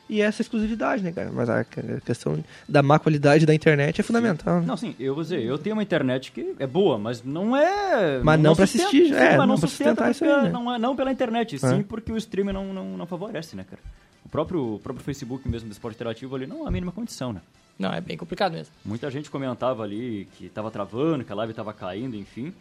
e 0.08 0.22
essa 0.22 0.42
exclusividade, 0.42 1.04
né, 1.04 1.12
cara? 1.12 1.32
Mas 1.34 1.50
a 1.50 1.64
questão 2.06 2.44
da 2.70 2.82
má 2.84 2.98
qualidade 3.00 3.46
da 3.46 3.54
internet 3.54 4.00
é 4.00 4.04
fundamental, 4.04 4.62
né? 4.62 4.66
Não, 4.68 4.78
sim, 4.78 4.96
eu 5.00 5.14
vou 5.16 5.24
dizer, 5.24 5.42
eu 5.44 5.58
tenho 5.58 5.76
uma 5.76 5.82
internet 5.84 6.32
que 6.32 6.56
é 6.60 6.68
boa, 6.68 6.98
mas 6.98 7.24
não 7.24 7.58
é. 7.58 8.20
Mas 8.24 8.40
não 8.40 8.56
pra 8.56 8.66
sustenta- 8.68 8.88
assistir, 8.88 9.08
sim, 9.10 9.14
é, 9.16 9.30
mas 9.30 9.38
não 9.40 9.48
não 9.48 9.58
pra 9.60 9.68
sustenta 9.68 9.90
sustentar 9.90 10.12
isso 10.12 10.24
aí, 10.26 10.44
né? 10.44 10.50
não, 10.52 10.74
é, 10.74 10.78
não 10.80 10.96
pela 10.96 11.12
internet, 11.12 11.56
É. 11.56 11.60
sim 11.60 11.82
porque 11.84 12.12
o 12.12 12.18
streaming 12.18 12.54
não, 12.54 12.72
não, 12.74 12.86
não 12.98 13.06
favorece, 13.08 13.56
né, 13.56 13.66
cara? 13.70 13.82
O 14.24 14.30
próprio, 14.30 14.76
o 14.76 14.80
próprio 14.80 15.04
Facebook 15.04 15.48
mesmo 15.50 15.68
do 15.70 15.72
esporte 15.72 15.96
interativo 15.96 16.36
ali 16.36 16.46
não 16.48 16.66
há 16.66 16.68
a 16.68 16.72
mínima 16.72 16.92
condição, 16.92 17.34
né? 17.34 17.42
Não, 17.78 17.92
é 17.94 18.00
bem 18.00 18.16
complicado 18.16 18.54
mesmo. 18.54 18.72
Muita 18.86 19.10
gente 19.12 19.30
comentava 19.30 19.84
ali 19.84 20.28
que 20.38 20.48
tava 20.50 20.72
travando, 20.72 21.24
que 21.26 21.32
a 21.32 21.36
live 21.36 21.54
tava 21.54 21.74
caindo, 21.74 22.16
enfim. 22.16 22.54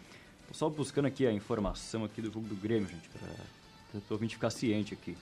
Só 0.54 0.70
buscando 0.70 1.06
aqui 1.06 1.26
a 1.26 1.32
informação 1.32 2.04
aqui 2.04 2.22
do 2.22 2.30
jogo 2.30 2.46
do 2.46 2.54
Grêmio, 2.54 2.88
gente, 2.88 3.08
pra, 3.08 3.28
pra 3.28 4.00
o 4.08 4.12
ouvinte 4.12 4.36
ficar 4.36 4.50
ciente 4.50 4.94
aqui. 4.94 5.16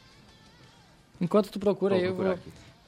Enquanto 1.19 1.51
tu 1.51 1.59
procura, 1.59 1.95
Vou 1.97 2.05
eu 2.05 2.15
vou, 2.15 2.39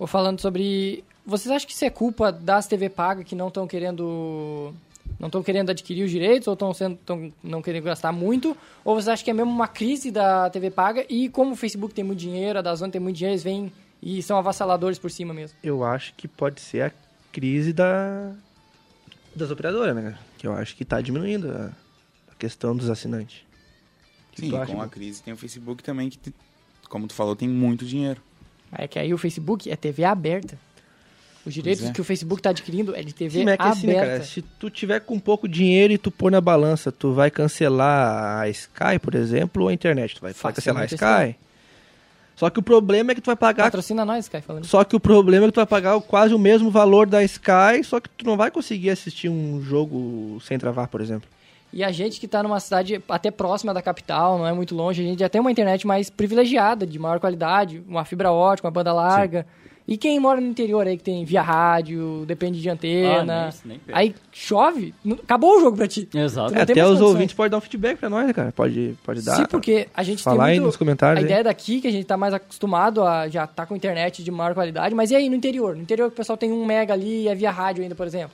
vou 0.00 0.06
falando 0.06 0.38
sobre... 0.40 1.02
Vocês 1.24 1.50
acham 1.50 1.66
que 1.66 1.72
isso 1.72 1.86
é 1.86 1.88
culpa 1.88 2.30
das 2.30 2.66
TV 2.66 2.90
paga 2.90 3.24
que 3.24 3.34
não 3.34 3.48
estão 3.48 3.66
querendo... 3.66 4.74
Não 5.18 5.28
estão 5.28 5.42
querendo 5.42 5.70
adquirir 5.70 6.04
os 6.04 6.10
direitos 6.10 6.46
ou 6.46 6.52
estão 6.52 6.74
sendo 6.74 6.98
tão, 6.98 7.32
não 7.42 7.62
querendo 7.62 7.84
gastar 7.84 8.12
muito? 8.12 8.54
Ou 8.84 8.94
vocês 8.94 9.08
acham 9.08 9.24
que 9.24 9.30
é 9.30 9.34
mesmo 9.34 9.50
uma 9.50 9.68
crise 9.68 10.10
da 10.10 10.50
TV 10.50 10.70
paga 10.70 11.06
e 11.08 11.30
como 11.30 11.52
o 11.52 11.56
Facebook 11.56 11.94
tem 11.94 12.04
muito 12.04 12.18
dinheiro, 12.18 12.58
a 12.58 12.62
Dazon 12.62 12.90
tem 12.90 13.00
muito 13.00 13.16
dinheiro, 13.16 13.32
eles 13.32 13.42
vêm 13.42 13.72
e 14.02 14.22
são 14.22 14.36
avassaladores 14.36 14.98
por 14.98 15.10
cima 15.10 15.32
mesmo? 15.32 15.56
Eu 15.62 15.82
acho 15.82 16.12
que 16.14 16.28
pode 16.28 16.60
ser 16.60 16.82
a 16.82 16.92
crise 17.32 17.72
da 17.72 18.34
das 19.34 19.50
operadoras, 19.50 19.94
né? 19.94 20.02
cara? 20.02 20.18
Que 20.36 20.46
eu 20.46 20.52
acho 20.52 20.76
que 20.76 20.84
tá 20.84 21.00
diminuindo 21.00 21.50
a, 21.50 21.72
a 22.34 22.38
questão 22.38 22.76
dos 22.76 22.90
assinantes. 22.90 23.42
Que 24.32 24.42
Sim, 24.42 24.56
acha, 24.56 24.72
com 24.72 24.82
a 24.82 24.88
crise 24.88 25.22
tem 25.22 25.32
o 25.32 25.36
Facebook 25.36 25.82
também, 25.82 26.10
que, 26.10 26.18
como 26.88 27.06
tu 27.06 27.14
falou, 27.14 27.36
tem 27.36 27.48
muito 27.48 27.84
dinheiro. 27.84 28.20
É 28.72 28.88
que 28.88 28.98
aí 28.98 29.14
o 29.14 29.18
Facebook 29.18 29.70
é 29.70 29.76
TV 29.76 30.04
aberta. 30.04 30.58
Os 31.46 31.52
direitos 31.52 31.84
é. 31.84 31.92
que 31.92 32.00
o 32.00 32.04
Facebook 32.04 32.40
está 32.40 32.50
adquirindo 32.50 32.96
é 32.96 33.02
de 33.02 33.12
TV 33.12 33.40
Sim, 33.40 33.50
é 33.50 33.56
assim, 33.58 33.86
né, 33.86 33.98
aberta. 33.98 34.12
cara, 34.12 34.24
se 34.24 34.42
tu 34.42 34.70
tiver 34.70 35.00
com 35.00 35.20
pouco 35.20 35.46
dinheiro 35.46 35.92
e 35.92 35.98
tu 35.98 36.10
pôr 36.10 36.32
na 36.32 36.40
balança, 36.40 36.90
tu 36.90 37.12
vai 37.12 37.30
cancelar 37.30 38.40
a 38.40 38.48
Sky, 38.48 38.98
por 39.00 39.14
exemplo, 39.14 39.62
ou 39.62 39.68
a 39.68 39.72
internet, 39.72 40.16
tu 40.16 40.22
vai 40.22 40.32
cancelar 40.32 40.82
a 40.82 40.86
Sky. 40.86 41.36
Só 42.34 42.50
que 42.50 42.58
o 42.58 42.62
problema 42.62 43.12
é 43.12 43.14
que 43.14 43.20
tu 43.20 43.26
vai 43.26 43.36
pagar 43.36 43.64
Patrocina 43.64 44.04
nós, 44.04 44.24
Sky, 44.24 44.40
falando. 44.40 44.64
Só 44.64 44.82
que 44.82 44.96
o 44.96 45.00
problema 45.00 45.44
é 45.44 45.48
que 45.48 45.52
tu 45.52 45.56
vai 45.56 45.66
pagar 45.66 46.00
quase 46.00 46.34
o 46.34 46.38
mesmo 46.38 46.70
valor 46.70 47.06
da 47.06 47.22
Sky, 47.22 47.84
só 47.84 48.00
que 48.00 48.08
tu 48.08 48.24
não 48.24 48.36
vai 48.36 48.50
conseguir 48.50 48.90
assistir 48.90 49.28
um 49.28 49.62
jogo 49.62 50.40
sem 50.40 50.58
travar, 50.58 50.88
por 50.88 51.00
exemplo. 51.00 51.28
E 51.76 51.82
a 51.82 51.90
gente 51.90 52.20
que 52.20 52.26
está 52.26 52.40
numa 52.40 52.60
cidade 52.60 53.02
até 53.08 53.32
próxima 53.32 53.74
da 53.74 53.82
capital, 53.82 54.38
não 54.38 54.46
é 54.46 54.52
muito 54.52 54.76
longe, 54.76 55.02
a 55.02 55.04
gente 55.04 55.18
já 55.18 55.28
tem 55.28 55.40
uma 55.40 55.50
internet 55.50 55.84
mais 55.86 56.08
privilegiada, 56.08 56.86
de 56.86 56.98
maior 57.00 57.18
qualidade, 57.18 57.82
uma 57.88 58.04
fibra 58.04 58.30
ótica, 58.30 58.68
uma 58.68 58.72
banda 58.72 58.92
larga. 58.92 59.44
E 59.86 59.98
quem 59.98 60.18
mora 60.20 60.40
no 60.40 60.46
interior 60.46 60.86
aí, 60.86 60.96
que 60.96 61.02
tem 61.02 61.24
via 61.24 61.42
rádio, 61.42 62.24
depende 62.26 62.58
de 62.62 62.70
antena, 62.70 63.48
Ah, 63.48 63.54
nem- 63.64 63.70
nem 63.72 63.78
perto. 63.80 63.98
aí 63.98 64.14
chove, 64.32 64.94
não- 65.04 65.16
acabou 65.16 65.58
o 65.58 65.60
jogo 65.60 65.76
pra 65.76 65.88
ti. 65.88 66.08
Exato. 66.14 66.54
É, 66.54 66.62
até 66.62 66.72
os 66.72 66.78
condições. 66.90 67.00
ouvintes 67.02 67.34
podem 67.34 67.50
dar 67.50 67.56
um 67.58 67.60
feedback 67.60 67.98
pra 67.98 68.08
nós, 68.08 68.24
né, 68.26 68.32
cara? 68.32 68.50
Pode, 68.52 68.96
pode 69.04 69.20
dar. 69.22 69.34
Sim, 69.36 69.44
porque 69.46 69.88
a 69.94 70.02
gente 70.04 70.22
Falar 70.22 70.44
tem 70.44 70.52
aí 70.52 70.54
muito... 70.60 70.66
nos 70.68 70.76
comentários. 70.76 71.18
A 71.18 71.20
aí. 71.20 71.24
ideia 71.26 71.44
daqui, 71.44 71.80
que 71.82 71.88
a 71.88 71.92
gente 71.92 72.06
tá 72.06 72.16
mais 72.16 72.32
acostumado 72.32 73.02
a 73.02 73.28
já 73.28 73.46
tá 73.48 73.66
com 73.66 73.74
internet 73.76 74.22
de 74.24 74.30
maior 74.30 74.54
qualidade, 74.54 74.94
mas 74.94 75.10
e 75.10 75.16
aí 75.16 75.28
no 75.28 75.34
interior? 75.34 75.74
No 75.76 75.82
interior 75.82 76.06
que 76.08 76.14
o 76.14 76.16
pessoal 76.16 76.36
tem 76.38 76.50
um 76.50 76.64
mega 76.64 76.94
ali 76.94 77.24
e 77.24 77.28
é 77.28 77.34
via 77.34 77.50
rádio 77.50 77.82
ainda, 77.82 77.94
por 77.96 78.06
exemplo. 78.06 78.30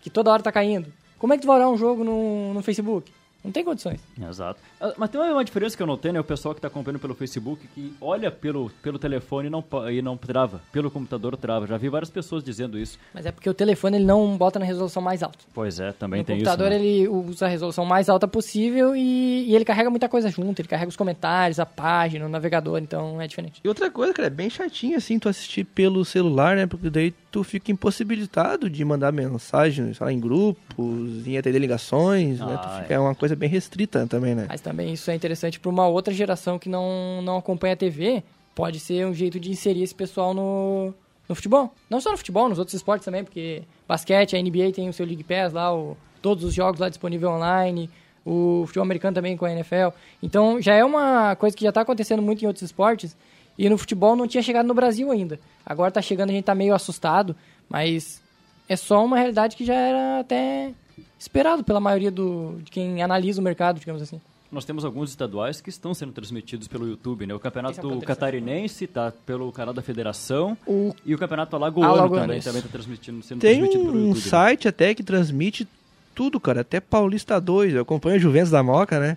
Que 0.00 0.08
toda 0.10 0.32
hora 0.32 0.42
tá 0.42 0.50
caindo. 0.50 0.88
Como 1.24 1.32
é 1.32 1.36
que 1.38 1.42
tu 1.42 1.46
vai 1.46 1.56
olhar 1.56 1.70
um 1.70 1.76
jogo 1.78 2.04
no, 2.04 2.52
no 2.52 2.60
Facebook? 2.62 3.10
Não 3.42 3.50
tem 3.52 3.62
condições. 3.64 3.98
Exato. 4.30 4.58
Ah, 4.80 4.92
Mas 4.96 5.08
tem 5.10 5.20
uma- 5.20 5.30
uma 5.32 5.44
diferença 5.44 5.76
que 5.76 5.82
eu 5.82 5.86
notei, 5.86 6.10
né? 6.12 6.18
O 6.20 6.24
pessoal 6.24 6.54
que 6.54 6.58
está 6.58 6.68
acompanhando 6.68 6.98
pelo 7.00 7.14
Facebook, 7.14 7.66
que 7.74 7.94
olha 8.00 8.30
pelo, 8.30 8.70
pelo 8.82 8.98
telefone 8.98 9.48
e 9.48 9.50
não, 9.50 9.62
e 9.92 10.00
não 10.00 10.16
trava. 10.16 10.62
Pelo 10.72 10.90
computador 10.90 11.36
trava. 11.36 11.66
Já 11.66 11.76
vi 11.76 11.90
várias 11.90 12.08
pessoas 12.10 12.42
dizendo 12.42 12.78
isso. 12.78 12.98
Mas 13.12 13.26
é 13.26 13.32
porque 13.32 13.48
o 13.48 13.52
telefone 13.52 13.98
ele 13.98 14.04
não 14.06 14.34
bota 14.38 14.58
na 14.58 14.64
resolução 14.64 15.02
mais 15.02 15.22
alta. 15.22 15.38
Pois 15.52 15.78
é, 15.78 15.92
também 15.92 16.20
no 16.20 16.24
tem 16.26 16.36
computador 16.36 16.72
isso. 16.72 16.78
né? 16.80 16.86
ele 16.86 17.06
usa 17.08 17.44
a 17.44 17.48
resolução 17.48 17.84
mais 17.84 18.08
alta 18.08 18.26
possível 18.26 18.96
e, 18.96 19.44
e 19.50 19.54
ele 19.54 19.64
carrega 19.66 19.90
muita 19.90 20.08
coisa 20.08 20.30
junto. 20.30 20.60
Ele 20.62 20.68
carrega 20.68 20.88
os 20.88 20.96
comentários, 20.96 21.60
a 21.60 21.66
página, 21.66 22.24
o 22.24 22.28
navegador, 22.30 22.78
então 22.78 23.20
é 23.20 23.26
diferente. 23.26 23.60
E 23.62 23.68
outra 23.68 23.90
coisa, 23.90 24.12
cara, 24.14 24.28
é 24.28 24.30
bem 24.30 24.48
chatinho 24.48 24.96
assim 24.96 25.18
tu 25.18 25.28
assistir 25.28 25.64
pelo 25.64 26.02
celular, 26.02 26.56
né? 26.56 26.66
Porque 26.66 26.88
daí 26.88 27.12
tu 27.34 27.42
fica 27.42 27.72
impossibilitado 27.72 28.70
de 28.70 28.84
mandar 28.84 29.10
mensagens, 29.10 29.98
lá, 29.98 30.12
em 30.12 30.20
grupos, 30.20 31.26
em 31.26 31.36
atender 31.36 31.58
ligações, 31.58 32.38
né? 32.38 32.46
Tu 32.62 32.68
Ah, 32.68 32.78
fica, 32.80 32.94
é. 32.94 32.98
uma 33.00 33.12
coisa 33.12 33.34
bem 33.34 33.48
restrita 33.48 34.06
também, 34.06 34.36
né? 34.36 34.46
Mas 34.48 34.60
também 34.60 34.92
isso 34.92 35.10
é 35.10 35.16
interessante 35.16 35.58
para 35.58 35.68
uma 35.68 35.88
outra 35.88 36.14
geração 36.14 36.60
que 36.60 36.68
não, 36.68 37.20
não 37.22 37.36
acompanha 37.38 37.74
a 37.74 37.76
TV. 37.76 38.22
Pode 38.54 38.78
ser 38.78 39.04
um 39.04 39.12
jeito 39.12 39.40
de 39.40 39.50
inserir 39.50 39.82
esse 39.82 39.92
pessoal 39.92 40.32
no, 40.32 40.94
no 41.28 41.34
futebol. 41.34 41.74
Não 41.90 42.00
só 42.00 42.12
no 42.12 42.16
futebol, 42.16 42.48
nos 42.48 42.60
outros 42.60 42.74
esportes 42.74 43.04
também, 43.04 43.24
porque 43.24 43.64
basquete, 43.88 44.36
a 44.36 44.40
NBA 44.40 44.70
tem 44.72 44.88
o 44.88 44.92
seu 44.92 45.04
League 45.04 45.24
Pass 45.24 45.52
lá, 45.52 45.74
o, 45.74 45.96
todos 46.22 46.44
os 46.44 46.54
jogos 46.54 46.78
lá 46.78 46.88
disponível 46.88 47.30
online, 47.30 47.90
o 48.24 48.62
futebol 48.66 48.84
americano 48.84 49.12
também 49.16 49.36
com 49.36 49.44
a 49.44 49.50
NFL. 49.50 49.88
Então 50.22 50.62
já 50.62 50.74
é 50.74 50.84
uma 50.84 51.34
coisa 51.34 51.56
que 51.56 51.64
já 51.64 51.70
está 51.70 51.80
acontecendo 51.80 52.22
muito 52.22 52.44
em 52.44 52.46
outros 52.46 52.62
esportes 52.62 53.16
e 53.58 53.68
no 53.68 53.78
futebol 53.78 54.16
não 54.16 54.26
tinha 54.26 54.42
chegado 54.42 54.66
no 54.66 54.74
Brasil 54.74 55.10
ainda. 55.10 55.38
Agora 55.64 55.88
está 55.88 56.02
chegando, 56.02 56.30
a 56.30 56.32
gente 56.32 56.42
está 56.42 56.54
meio 56.54 56.74
assustado, 56.74 57.34
Mas 57.68 58.20
é 58.68 58.76
só 58.76 59.04
uma 59.04 59.16
realidade 59.16 59.56
que 59.56 59.64
já 59.64 59.74
era 59.74 60.20
até 60.20 60.72
esperado 61.18 61.64
pela 61.64 61.80
maioria 61.80 62.10
do, 62.10 62.58
de 62.62 62.70
quem 62.70 63.02
analisa 63.02 63.40
o 63.40 63.44
mercado, 63.44 63.80
digamos 63.80 64.02
assim. 64.02 64.20
Nós 64.52 64.64
temos 64.64 64.84
alguns 64.84 65.10
estaduais 65.10 65.60
que 65.60 65.68
estão 65.68 65.92
sendo 65.92 66.12
transmitidos 66.12 66.68
pelo 66.68 66.86
YouTube, 66.86 67.26
né? 67.26 67.34
O 67.34 67.36
é 67.36 67.36
um 67.36 67.40
campeonato 67.40 67.80
interessante. 67.80 68.06
catarinense 68.06 68.86
tá 68.86 69.12
pelo 69.26 69.50
canal 69.50 69.74
da 69.74 69.82
Federação 69.82 70.56
O, 70.64 70.94
e 71.04 71.12
o 71.12 71.18
campeonato 71.18 71.56
alagoano, 71.56 71.92
Alagoano, 71.92 72.26
também 72.26 72.38
está 72.38 72.68
transmitindo, 72.70 73.20
sendo 73.22 73.40
Tem 73.40 73.58
transmitido 73.58 73.84
pelo 73.84 73.96
um 73.96 74.00
YouTube. 74.08 74.24
né? 74.24 74.30
site 74.30 74.68
até 74.68 74.94
que 74.94 75.02
transmite 75.02 75.66
tudo, 76.14 76.38
cara. 76.38 76.60
Até 76.60 76.78
Paulista 76.78 77.40
2. 77.40 77.74
Eu 77.74 77.82
acompanho 77.82 78.14
a 78.14 78.18
Juventus 78.18 78.50
da 78.50 78.62
Moca, 78.62 79.00
né? 79.00 79.16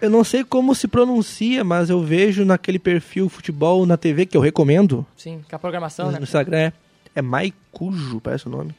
Eu 0.00 0.10
não 0.10 0.22
sei 0.24 0.44
como 0.44 0.74
se 0.74 0.86
pronuncia, 0.86 1.64
mas 1.64 1.90
eu 1.90 2.00
vejo 2.00 2.44
naquele 2.44 2.78
perfil 2.78 3.28
futebol 3.28 3.86
na 3.86 3.96
TV 3.96 4.26
que 4.26 4.36
eu 4.36 4.40
recomendo. 4.40 5.06
sim, 5.16 5.44
com 5.48 5.56
a 5.56 5.58
programação, 5.58 6.06
no 6.06 6.12
né? 6.12 6.18
Instagram 6.22 6.58
é, 6.58 6.72
é 7.14 7.22
Maicujo, 7.22 8.20
parece 8.20 8.46
o 8.46 8.50
nome. 8.50 8.74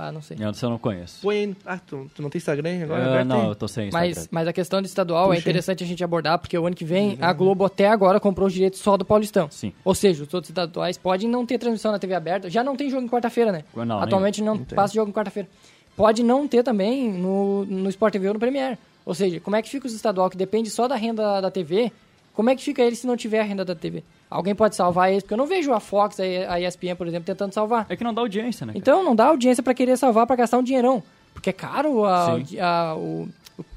Ah, 0.00 0.10
não 0.10 0.22
sei. 0.22 0.38
Eu 0.40 0.70
não 0.70 0.78
conheço. 0.78 1.20
Põe. 1.20 1.54
Ah, 1.64 1.78
tu, 1.78 2.10
tu 2.14 2.22
não 2.22 2.30
tem 2.30 2.38
Instagram 2.38 2.84
agora? 2.84 3.02
Ah, 3.02 3.06
Agora 3.06 3.24
não, 3.24 3.48
eu 3.48 3.54
tô 3.54 3.68
sem 3.68 3.88
Instagram. 3.88 4.08
Mas, 4.08 4.28
mas 4.30 4.48
a 4.48 4.52
questão 4.52 4.80
do 4.80 4.86
estadual 4.86 5.26
é 5.26 5.36
Puxa. 5.36 5.40
interessante 5.40 5.84
a 5.84 5.86
gente 5.86 6.02
abordar, 6.02 6.38
porque 6.38 6.56
o 6.56 6.66
ano 6.66 6.74
que 6.74 6.86
vem 6.86 7.18
a 7.20 7.30
Globo 7.34 7.66
até 7.66 7.86
agora 7.86 8.18
comprou 8.18 8.46
os 8.48 8.54
direitos 8.54 8.80
só 8.80 8.96
do 8.96 9.04
Paulistão. 9.04 9.50
Sim. 9.50 9.74
Ou 9.84 9.94
seja, 9.94 10.22
os 10.24 10.32
outros 10.32 10.48
estaduais 10.48 10.96
podem 10.96 11.28
não 11.28 11.44
ter 11.44 11.58
transmissão 11.58 11.92
na 11.92 11.98
TV 11.98 12.14
aberta. 12.14 12.48
Já 12.48 12.64
não 12.64 12.76
tem 12.76 12.88
jogo 12.88 13.02
em 13.04 13.08
quarta-feira, 13.10 13.52
né? 13.52 13.62
Não, 13.76 14.00
Atualmente 14.00 14.42
não, 14.42 14.56
passa 14.56 14.94
jogo 14.94 15.10
em 15.10 15.12
quarta-feira. 15.12 15.46
Pode 15.94 16.22
não 16.22 16.48
ter 16.48 16.62
também 16.62 17.12
no, 17.12 17.66
no 17.66 17.90
Sport 17.90 18.12
TV 18.12 18.28
ou 18.28 18.34
no 18.34 18.40
Premier. 18.40 18.78
Ou 19.04 19.14
seja, 19.14 19.40
como 19.40 19.56
é 19.56 19.62
que 19.62 19.68
fica 19.68 19.86
os 19.86 19.92
estadual 19.92 20.28
que 20.30 20.36
depende 20.36 20.70
só 20.70 20.86
da 20.86 20.96
renda 20.96 21.40
da 21.40 21.50
TV? 21.50 21.90
Como 22.34 22.48
é 22.48 22.56
que 22.56 22.62
fica 22.62 22.82
ele 22.82 22.94
se 22.96 23.06
não 23.06 23.16
tiver 23.16 23.40
a 23.40 23.44
renda 23.44 23.64
da 23.64 23.74
TV? 23.74 24.02
Alguém 24.30 24.54
pode 24.54 24.76
salvar 24.76 25.10
eles? 25.10 25.22
Porque 25.22 25.34
eu 25.34 25.38
não 25.38 25.46
vejo 25.46 25.72
a 25.72 25.80
Fox, 25.80 26.18
a 26.20 26.60
ESPN, 26.60 26.94
por 26.96 27.06
exemplo, 27.08 27.26
tentando 27.26 27.52
salvar. 27.52 27.86
É 27.88 27.96
que 27.96 28.04
não 28.04 28.14
dá 28.14 28.20
audiência, 28.22 28.64
né? 28.64 28.72
cara? 28.72 28.78
Então 28.78 29.02
não 29.04 29.14
dá 29.16 29.26
audiência 29.26 29.62
pra 29.62 29.74
querer 29.74 29.96
salvar 29.96 30.26
pra 30.26 30.36
gastar 30.36 30.58
um 30.58 30.62
dinheirão. 30.62 31.02
Porque 31.34 31.50
é 31.50 31.52
caro 31.52 32.04
a- 32.04 32.36
a- 32.60 32.94
o, 32.96 33.28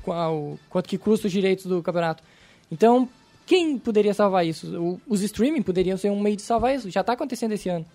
o- 0.06 0.12
a- 0.12 0.32
o- 0.32 0.60
quanto 0.70 0.88
que 0.88 0.98
custa 0.98 1.28
os 1.28 1.34
direitos 1.34 1.66
do 1.66 1.82
campeonato. 1.82 2.24
Então, 2.72 3.10
quem 3.46 3.78
poderia 3.78 4.14
salvar 4.14 4.46
isso? 4.46 4.80
O- 4.80 5.02
os 5.08 5.22
streaming 5.22 5.62
poderiam 5.64 5.98
ser 5.98 6.12
um 6.12 6.20
meio 6.20 6.36
de 6.36 6.42
salvar 6.44 6.76
isso. 6.76 6.90
Já 6.92 7.02
está 7.02 7.14
acontecendo 7.14 7.52
esse 7.54 7.70
ano. 7.70 7.86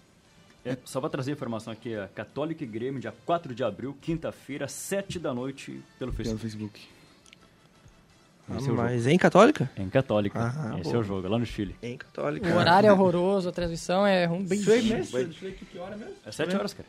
É, 0.65 0.77
só 0.85 1.01
pra 1.01 1.09
trazer 1.09 1.33
informação 1.33 1.73
aqui, 1.73 1.95
a 1.95 2.09
Católica 2.09 2.65
e 2.65 2.67
Grêmio, 2.67 3.01
dia 3.01 3.15
4 3.25 3.55
de 3.55 3.63
abril, 3.63 3.97
quinta-feira, 4.03 4.67
7 4.69 5.19
da 5.19 5.33
noite, 5.33 5.81
pelo 5.99 6.13
Pelo 6.13 6.37
Facebook. 6.39 6.81
Facebook. 8.49 8.53
Ah, 8.53 8.57
Esse 8.57 8.65
é 8.65 8.69
jogo. 8.69 8.83
mas 8.83 9.07
em 9.07 9.19
Católica? 9.19 9.71
Em 9.77 9.89
Católica. 9.89 10.39
Ah, 10.57 10.79
Esse 10.81 10.95
é 10.95 10.99
o 10.99 11.03
jogo, 11.03 11.29
lá 11.29 11.39
no 11.39 11.47
Chile. 11.47 11.77
Em 11.83 11.97
Católica. 11.97 12.49
O 12.49 12.57
horário 12.57 12.89
é 12.89 12.93
horroroso, 12.93 13.49
a 13.49 13.53
transmissão 13.53 14.07
é 14.07 14.25
rum- 14.27 14.43
bem 14.45 14.59
eu 14.59 14.65
ver 14.65 15.49
aqui 15.49 15.65
que 15.65 15.79
hora 15.79 15.97
mesmo. 15.97 16.13
É 16.27 16.33
7 16.33 16.57
horas, 16.57 16.73
cara. 16.75 16.89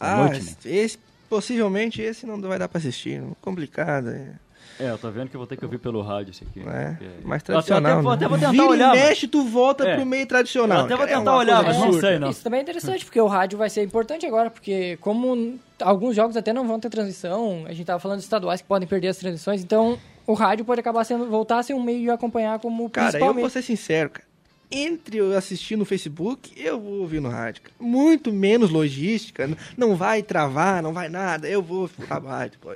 Ah, 0.00 0.16
noite, 0.28 0.42
né? 0.44 0.52
esse, 0.64 0.98
possivelmente 1.28 2.02
esse 2.02 2.26
não 2.26 2.40
vai 2.40 2.58
dar 2.58 2.68
pra 2.68 2.78
assistir. 2.78 3.22
Complicado, 3.40 4.08
é. 4.10 4.32
É, 4.80 4.90
eu 4.90 4.96
tô 4.98 5.10
vendo 5.10 5.28
que 5.28 5.36
eu 5.36 5.38
vou 5.38 5.46
ter 5.46 5.56
que 5.56 5.64
ouvir 5.64 5.78
pelo 5.78 6.00
rádio 6.02 6.30
esse 6.30 6.42
aqui. 6.42 6.60
É, 6.60 6.90
porque- 6.92 7.04
mais 7.26 7.42
Eu 7.46 7.58
até- 7.58 7.66
tradicional. 7.68 7.92
Até, 7.92 8.02
vou- 8.02 8.10
né? 8.10 8.16
até 8.16 8.28
vou 8.28 8.38
tentar 8.38 8.50
Vira 8.50 8.64
olhar. 8.64 8.96
e 8.96 9.00
mexe, 9.00 9.28
tu 9.28 9.44
volta 9.44 9.86
É. 9.86 9.96
pro 9.96 10.06
meio 10.06 10.26
tradicional. 10.26 10.78
Eu 10.80 10.84
até 10.86 10.96
vou 10.96 11.04
é 11.04 11.08
tentar 11.08 11.30
uma 11.32 11.36
olhar, 11.38 11.62
mas 11.62 11.78
não 11.78 11.92
sei, 12.00 12.18
não. 12.18 12.30
Isso 12.30 12.42
também 12.42 12.58
é 12.58 12.62
interessante, 12.62 13.04
porque 13.04 13.20
o 13.20 13.26
rádio 13.26 13.58
vai 13.58 13.68
ser 13.70 13.82
importante 13.84 14.24
agora, 14.26 14.50
porque 14.50 14.96
como 15.00 15.58
alguns 15.80 16.16
jogos 16.16 16.36
até 16.36 16.52
não 16.52 16.66
vão 16.66 16.80
ter 16.80 16.88
transmissão, 16.88 17.64
a 17.66 17.72
gente 17.72 17.84
tava 17.86 18.00
falando 18.00 18.18
de 18.18 18.24
estaduais 18.24 18.60
que 18.62 18.66
podem 18.66 18.88
perder 18.88 19.08
as 19.08 19.18
transmissões, 19.18 19.62
então 19.62 19.98
o 20.26 20.34
rádio 20.34 20.64
pode 20.64 20.80
acabar 20.80 21.04
sendo, 21.04 21.26
voltar 21.26 21.58
a 21.58 21.62
ser 21.62 21.74
um 21.74 21.82
meio 21.82 22.00
de 22.02 22.10
acompanhar 22.10 22.58
como 22.58 22.88
Cara, 22.90 23.08
principal 23.08 23.28
eu 23.30 23.34
meio. 23.34 23.42
vou 23.44 23.50
ser 23.50 23.62
sincero, 23.62 24.10
cara. 24.10 24.26
Entre 24.74 25.18
eu 25.18 25.36
assistir 25.36 25.76
no 25.76 25.84
Facebook, 25.84 26.50
eu 26.56 26.80
vou 26.80 27.00
ouvir 27.00 27.20
no 27.20 27.28
rádio. 27.28 27.62
cara. 27.62 27.74
Muito 27.78 28.32
menos 28.32 28.70
logística. 28.70 29.48
Não 29.76 29.94
vai 29.96 30.22
travar, 30.22 30.82
não 30.82 30.94
vai 30.94 31.08
nada. 31.10 31.46
Eu 31.46 31.60
vou 31.62 31.88
pro 31.88 32.06
rádio, 32.26 32.58
pô. 32.58 32.72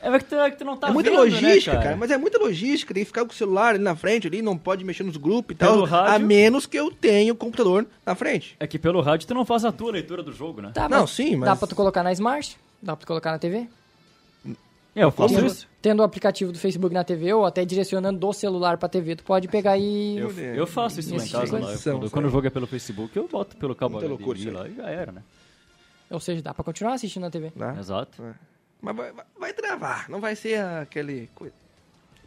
É 0.00 0.16
que 0.18 0.24
tu, 0.26 0.34
é 0.36 0.50
que 0.50 0.58
tu 0.58 0.64
não 0.64 0.76
tá 0.76 0.88
é 0.88 0.92
muita 0.92 1.10
vendo, 1.10 1.20
logística, 1.20 1.76
né, 1.76 1.82
cara? 1.82 1.96
Mas 1.96 2.10
é 2.10 2.18
muita 2.18 2.38
logística. 2.38 2.92
Tem 2.94 3.02
que 3.02 3.06
ficar 3.08 3.24
com 3.24 3.32
o 3.32 3.34
celular 3.34 3.70
ali 3.74 3.78
na 3.82 3.96
frente, 3.96 4.26
ali, 4.28 4.42
não 4.42 4.56
pode 4.58 4.84
mexer 4.84 5.02
nos 5.02 5.16
grupos 5.16 5.54
e 5.54 5.58
Pelo 5.58 5.88
tal. 5.88 6.00
A 6.04 6.10
rádio- 6.10 6.26
menos 6.26 6.66
que 6.66 6.78
eu 6.78 6.90
tenha 6.90 7.32
o 7.32 7.36
computador 7.36 7.84
na 8.06 8.14
frente. 8.14 8.54
É 8.60 8.66
que 8.66 8.78
pelo 8.78 9.00
rádio 9.00 9.26
tu 9.26 9.34
não 9.34 9.44
faz 9.46 9.64
a 9.64 9.72
tua 9.72 9.90
leitura 9.90 10.22
do 10.22 10.32
jogo, 10.32 10.60
né? 10.60 10.70
Tá, 10.74 10.88
Não, 10.88 11.00
mas 11.00 11.10
sim, 11.10 11.34
mas- 11.34 11.48
Dá 11.48 11.56
pra 11.56 11.66
tu 11.66 11.74
colocar 11.74 12.02
na 12.04 12.12
Smart, 12.12 12.56
dá 12.82 12.94
pra 12.94 13.04
tu 13.04 13.06
colocar 13.08 13.32
na 13.32 13.38
TV. 13.40 13.66
É, 14.94 15.04
eu 15.04 15.10
faço 15.10 15.34
Tendo, 15.34 15.46
isso. 15.46 15.66
Tendo 15.88 16.00
o 16.00 16.02
aplicativo 16.02 16.52
do 16.52 16.58
Facebook 16.58 16.92
na 16.94 17.02
TV 17.02 17.32
ou 17.32 17.46
até 17.46 17.64
direcionando 17.64 18.18
do 18.18 18.32
celular 18.34 18.76
pra 18.76 18.88
TV, 18.90 19.16
tu 19.16 19.24
pode 19.24 19.48
pegar 19.48 19.78
e... 19.78 20.18
Eu, 20.18 20.30
eu 20.30 20.66
faço 20.66 21.00
isso 21.00 21.16
lá 21.16 21.24
em 21.24 21.28
casa. 21.28 21.52
Lá. 21.52 21.58
Eu- 21.60 21.64
coisa. 21.66 21.90
quando, 21.92 22.10
quando 22.10 22.24
o 22.26 22.30
jogo 22.30 22.46
é 22.46 22.50
pelo 22.50 22.66
Facebook, 22.66 23.16
eu 23.16 23.26
boto 23.26 23.56
pelo 23.56 23.74
cabo 23.74 23.96
HDMI 23.98 24.08
loucura 24.08 24.52
lá 24.52 24.68
e 24.68 24.74
já 24.74 24.90
era, 24.90 25.12
né? 25.12 25.22
Ou 26.10 26.20
seja, 26.20 26.42
dá 26.42 26.52
pra 26.52 26.62
continuar 26.62 26.92
assistindo 26.94 27.22
na 27.22 27.30
TV. 27.30 27.50
Né? 27.56 27.74
Exato. 27.78 28.22
Mas 28.82 28.94
vai, 28.96 29.12
vai- 29.12 29.24
vai 29.40 29.52
travar, 29.54 30.08
não 30.10 30.20
vai 30.20 30.36
ser 30.36 30.60
aquele 30.60 31.28
coisa. 31.34 31.54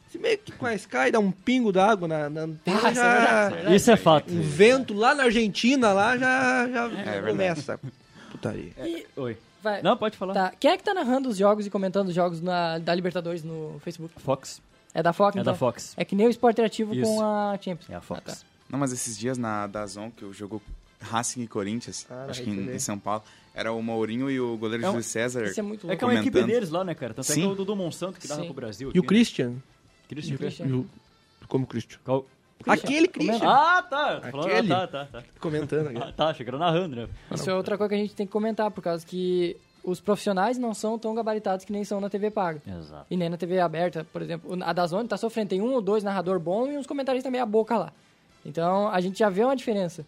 Se 0.10 0.18
meio 0.18 0.38
que 0.40 0.52
com 0.52 0.66
a 0.66 0.74
Sky 0.74 1.12
dá 1.12 1.20
um 1.20 1.32
pingo 1.32 1.72
d'água 1.72 2.08
na, 2.08 2.30
na 2.32 2.42
antena, 2.42 2.80
Ah, 2.84 2.92
isso 2.92 3.00
é 3.00 3.04
já, 3.04 3.50
isso 3.50 3.68
é 3.70 3.76
Isso 3.76 3.92
é 3.92 3.98
fato. 3.98 4.34
um 4.34 4.42
vento 4.42 4.94
lá 4.96 5.14
na 5.16 5.24
Argentina, 5.24 5.94
lá 5.94 6.18
já, 6.18 6.68
já 6.68 6.88
verdade. 6.88 7.28
começa. 7.28 7.80
Putaria. 8.32 8.72
E 8.84 9.06
Oi. 9.16 9.38
Vai, 9.62 9.82
Não, 9.82 9.96
pode 9.98 10.18
falar. 10.18 10.34
tá. 10.34 10.54
Quem 10.60 10.72
é 10.72 10.78
que 10.78 10.84
tá 10.84 10.94
narrando 10.94 11.30
os 11.30 11.38
jogos 11.38 11.66
e 11.66 11.70
comentando 11.70 12.10
os 12.10 12.16
jogos 12.16 12.42
na, 12.42 12.78
da 12.80 12.94
Libertadores 12.96 13.44
no 13.44 13.80
Facebook? 13.84 14.14
Fox. 14.22 14.62
É 14.94 15.02
da 15.02 15.14
Fox? 15.14 15.36
É 15.38 15.40
então? 15.40 15.54
da 15.54 15.58
Fox. 15.58 15.94
É 15.96 16.04
que 16.04 16.16
nem 16.16 16.28
o 16.28 16.30
Sport 16.30 16.54
Interativo 16.54 16.94
Isso. 16.94 17.04
com 17.04 17.22
a 17.24 17.58
Champions. 17.62 17.90
É 17.90 17.96
a 17.96 18.02
Fox. 18.02 18.22
Ah, 18.26 18.32
tá. 18.32 18.38
Não, 18.70 18.78
mas 18.80 18.92
esses 18.92 19.18
dias 19.18 19.38
na 19.38 19.68
Dazon, 19.68 20.10
que 20.12 20.24
eu 20.24 20.34
jogou 20.34 20.62
Racing 21.00 21.42
e 21.44 21.48
Corinthians, 21.48 22.06
Ah, 22.10 22.28
acho 22.30 22.44
que 22.44 22.50
em, 22.50 22.72
em 22.76 22.80
São 22.80 22.98
Paulo, 23.00 23.24
era 23.56 23.72
o 23.72 23.82
Mourinho 23.82 24.30
e 24.30 24.40
o 24.40 24.56
goleiro 24.58 24.84
É 24.86 24.88
um- 24.88 24.92
Júlio 24.92 25.04
César. 25.04 25.44
Isso 25.46 25.60
é 25.60 25.64
muito 25.64 25.86
É 25.86 25.88
louco. 25.88 25.98
que 26.00 26.04
é 26.04 26.08
uma 26.08 26.20
equipe 26.20 26.44
deles 26.44 26.70
lá, 26.70 26.84
né, 26.84 26.94
cara? 26.94 27.14
Tanto 27.14 27.26
é 27.32 27.34
que 27.36 27.42
Sim. 27.42 27.48
é 27.48 27.52
o 27.52 27.56
Dudu 27.56 27.76
Monsanto 27.76 28.20
que 28.20 28.28
Sim. 28.28 28.46
pro 28.46 28.54
Brasil. 28.54 28.92
E 28.94 29.00
o 29.00 29.02
né? 29.02 29.08
Christian? 29.08 29.56
Christian. 30.10 30.34
E 30.34 30.36
o 30.36 30.40
Christian. 30.40 30.66
E 30.68 30.74
o- 30.74 30.90
Como 31.48 31.66
Christian? 31.68 32.00
Qual- 32.06 32.26
Aquele 32.68 33.08
Christian. 33.08 33.50
Ah, 33.50 33.82
tá. 33.90 34.16
Tô 34.22 34.32
falando- 34.32 34.48
Aquele? 34.52 34.74
Ah, 34.74 34.88
tá, 34.88 34.88
tá, 34.88 35.06
tá. 35.20 35.24
Comentando 35.40 35.88
aqui. 35.88 35.98
Ah, 36.02 36.14
tá, 36.16 36.34
chegando 36.34 36.58
narrando, 36.60 36.96
né? 36.96 37.08
Isso 37.32 37.50
é 37.50 37.54
outra 37.54 37.78
coisa 37.78 37.90
que 37.90 37.96
a 37.96 37.98
gente 38.00 38.16
tem 38.16 38.26
que 38.26 38.32
comentar, 38.32 38.70
por 38.72 38.82
causa 38.82 39.06
que 39.06 39.56
os 39.84 40.00
profissionais 40.00 40.58
não 40.58 40.74
são 40.74 41.00
tão 41.00 41.16
gabaritados 41.16 41.66
que 41.66 41.72
nem 41.74 41.84
são 41.84 42.00
na 42.00 42.10
TV 42.10 42.30
paga. 42.30 42.62
Exato. 42.68 43.06
E 43.10 43.18
nem 43.18 43.30
na 43.30 43.38
TV 43.38 43.60
aberta, 43.60 44.06
por 44.14 44.22
exemplo. 44.22 44.58
A 44.64 44.74
Dazone 44.74 45.08
tá 45.08 45.18
sofrendo, 45.18 45.50
tem 45.50 45.62
um 45.62 45.74
ou 45.74 45.82
dois 45.82 46.04
narrador 46.04 46.40
bom 46.40 46.68
e 46.68 46.78
uns 46.78 46.86
comentaristas 46.86 47.32
meia 47.32 47.46
boca 47.46 47.78
lá. 47.78 47.92
Então, 48.46 48.90
a 48.90 49.00
gente 49.02 49.20
já 49.20 49.30
vê 49.30 49.44
uma 49.44 49.56
diferença. 49.56 50.06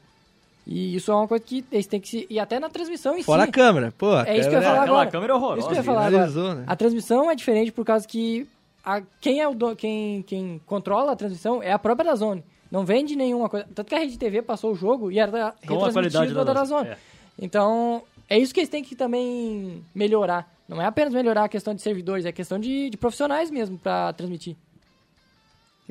E 0.65 0.95
isso 0.95 1.12
é 1.12 1.15
uma 1.15 1.27
coisa 1.27 1.43
que 1.43 1.65
eles 1.72 1.86
têm 1.88 2.00
que 2.00 2.07
se... 2.07 2.25
E 2.29 2.39
até 2.39 2.57
na 2.60 2.69
transmissão 2.69 3.17
em 3.17 3.22
Fora 3.24 3.43
si. 3.43 3.50
a 3.50 3.51
câmera. 3.51 3.93
Pô, 3.98 4.13
a 4.13 4.25
É 4.25 4.38
isso 4.38 4.48
que 4.50 4.55
eu 4.55 4.60
ia 4.60 4.65
câmera- 4.65 4.69
falar 4.75 4.83
agora. 4.83 5.12
câmera 5.12 5.33
é 5.33 5.36
horrorosa. 5.36 5.60
Isso 5.60 5.67
que 5.67 5.74
eu 5.74 5.77
ia 5.77 5.83
falar 5.83 6.05
agora. 6.07 6.55
Né? 6.55 6.63
A 6.67 6.75
transmissão 6.75 7.29
é 7.29 7.36
diferente 7.36 7.72
por 7.72 7.83
causa 7.86 8.07
que 8.07 8.48
a, 8.83 9.01
quem 9.21 9.39
é 9.41 9.47
o 9.47 9.53
do- 9.53 9.75
quem, 9.75 10.21
quem 10.23 10.61
controla 10.65 11.11
a 11.13 11.15
transmissão 11.15 11.61
é 11.61 11.71
a 11.71 11.79
própria 11.79 12.09
Dazone. 12.11 12.43
Não 12.71 12.85
vende 12.85 13.15
nenhuma 13.15 13.47
coisa. 13.49 13.67
Tanto 13.73 13.87
que 13.87 13.95
a 13.95 13.99
Rede 13.99 14.17
TV 14.17 14.41
passou 14.41 14.71
o 14.71 14.75
jogo 14.75 15.11
e 15.11 15.19
era 15.19 15.31
Com 15.67 15.75
a 15.75 15.91
qualidade 15.93 16.33
da 16.33 16.53
Dazone. 16.53 16.89
É. 16.89 16.97
Então, 17.39 18.03
é 18.29 18.37
isso 18.37 18.53
que 18.53 18.59
eles 18.59 18.69
têm 18.69 18.83
que 18.83 18.95
também 18.95 19.83
melhorar. 19.93 20.51
Não 20.67 20.81
é 20.81 20.85
apenas 20.85 21.13
melhorar 21.13 21.43
a 21.43 21.49
questão 21.49 21.73
de 21.75 21.81
servidores, 21.81 22.25
é 22.25 22.31
questão 22.31 22.57
de, 22.59 22.89
de 22.89 22.97
profissionais 22.97 23.51
mesmo 23.51 23.77
para 23.77 24.11
transmitir. 24.13 24.55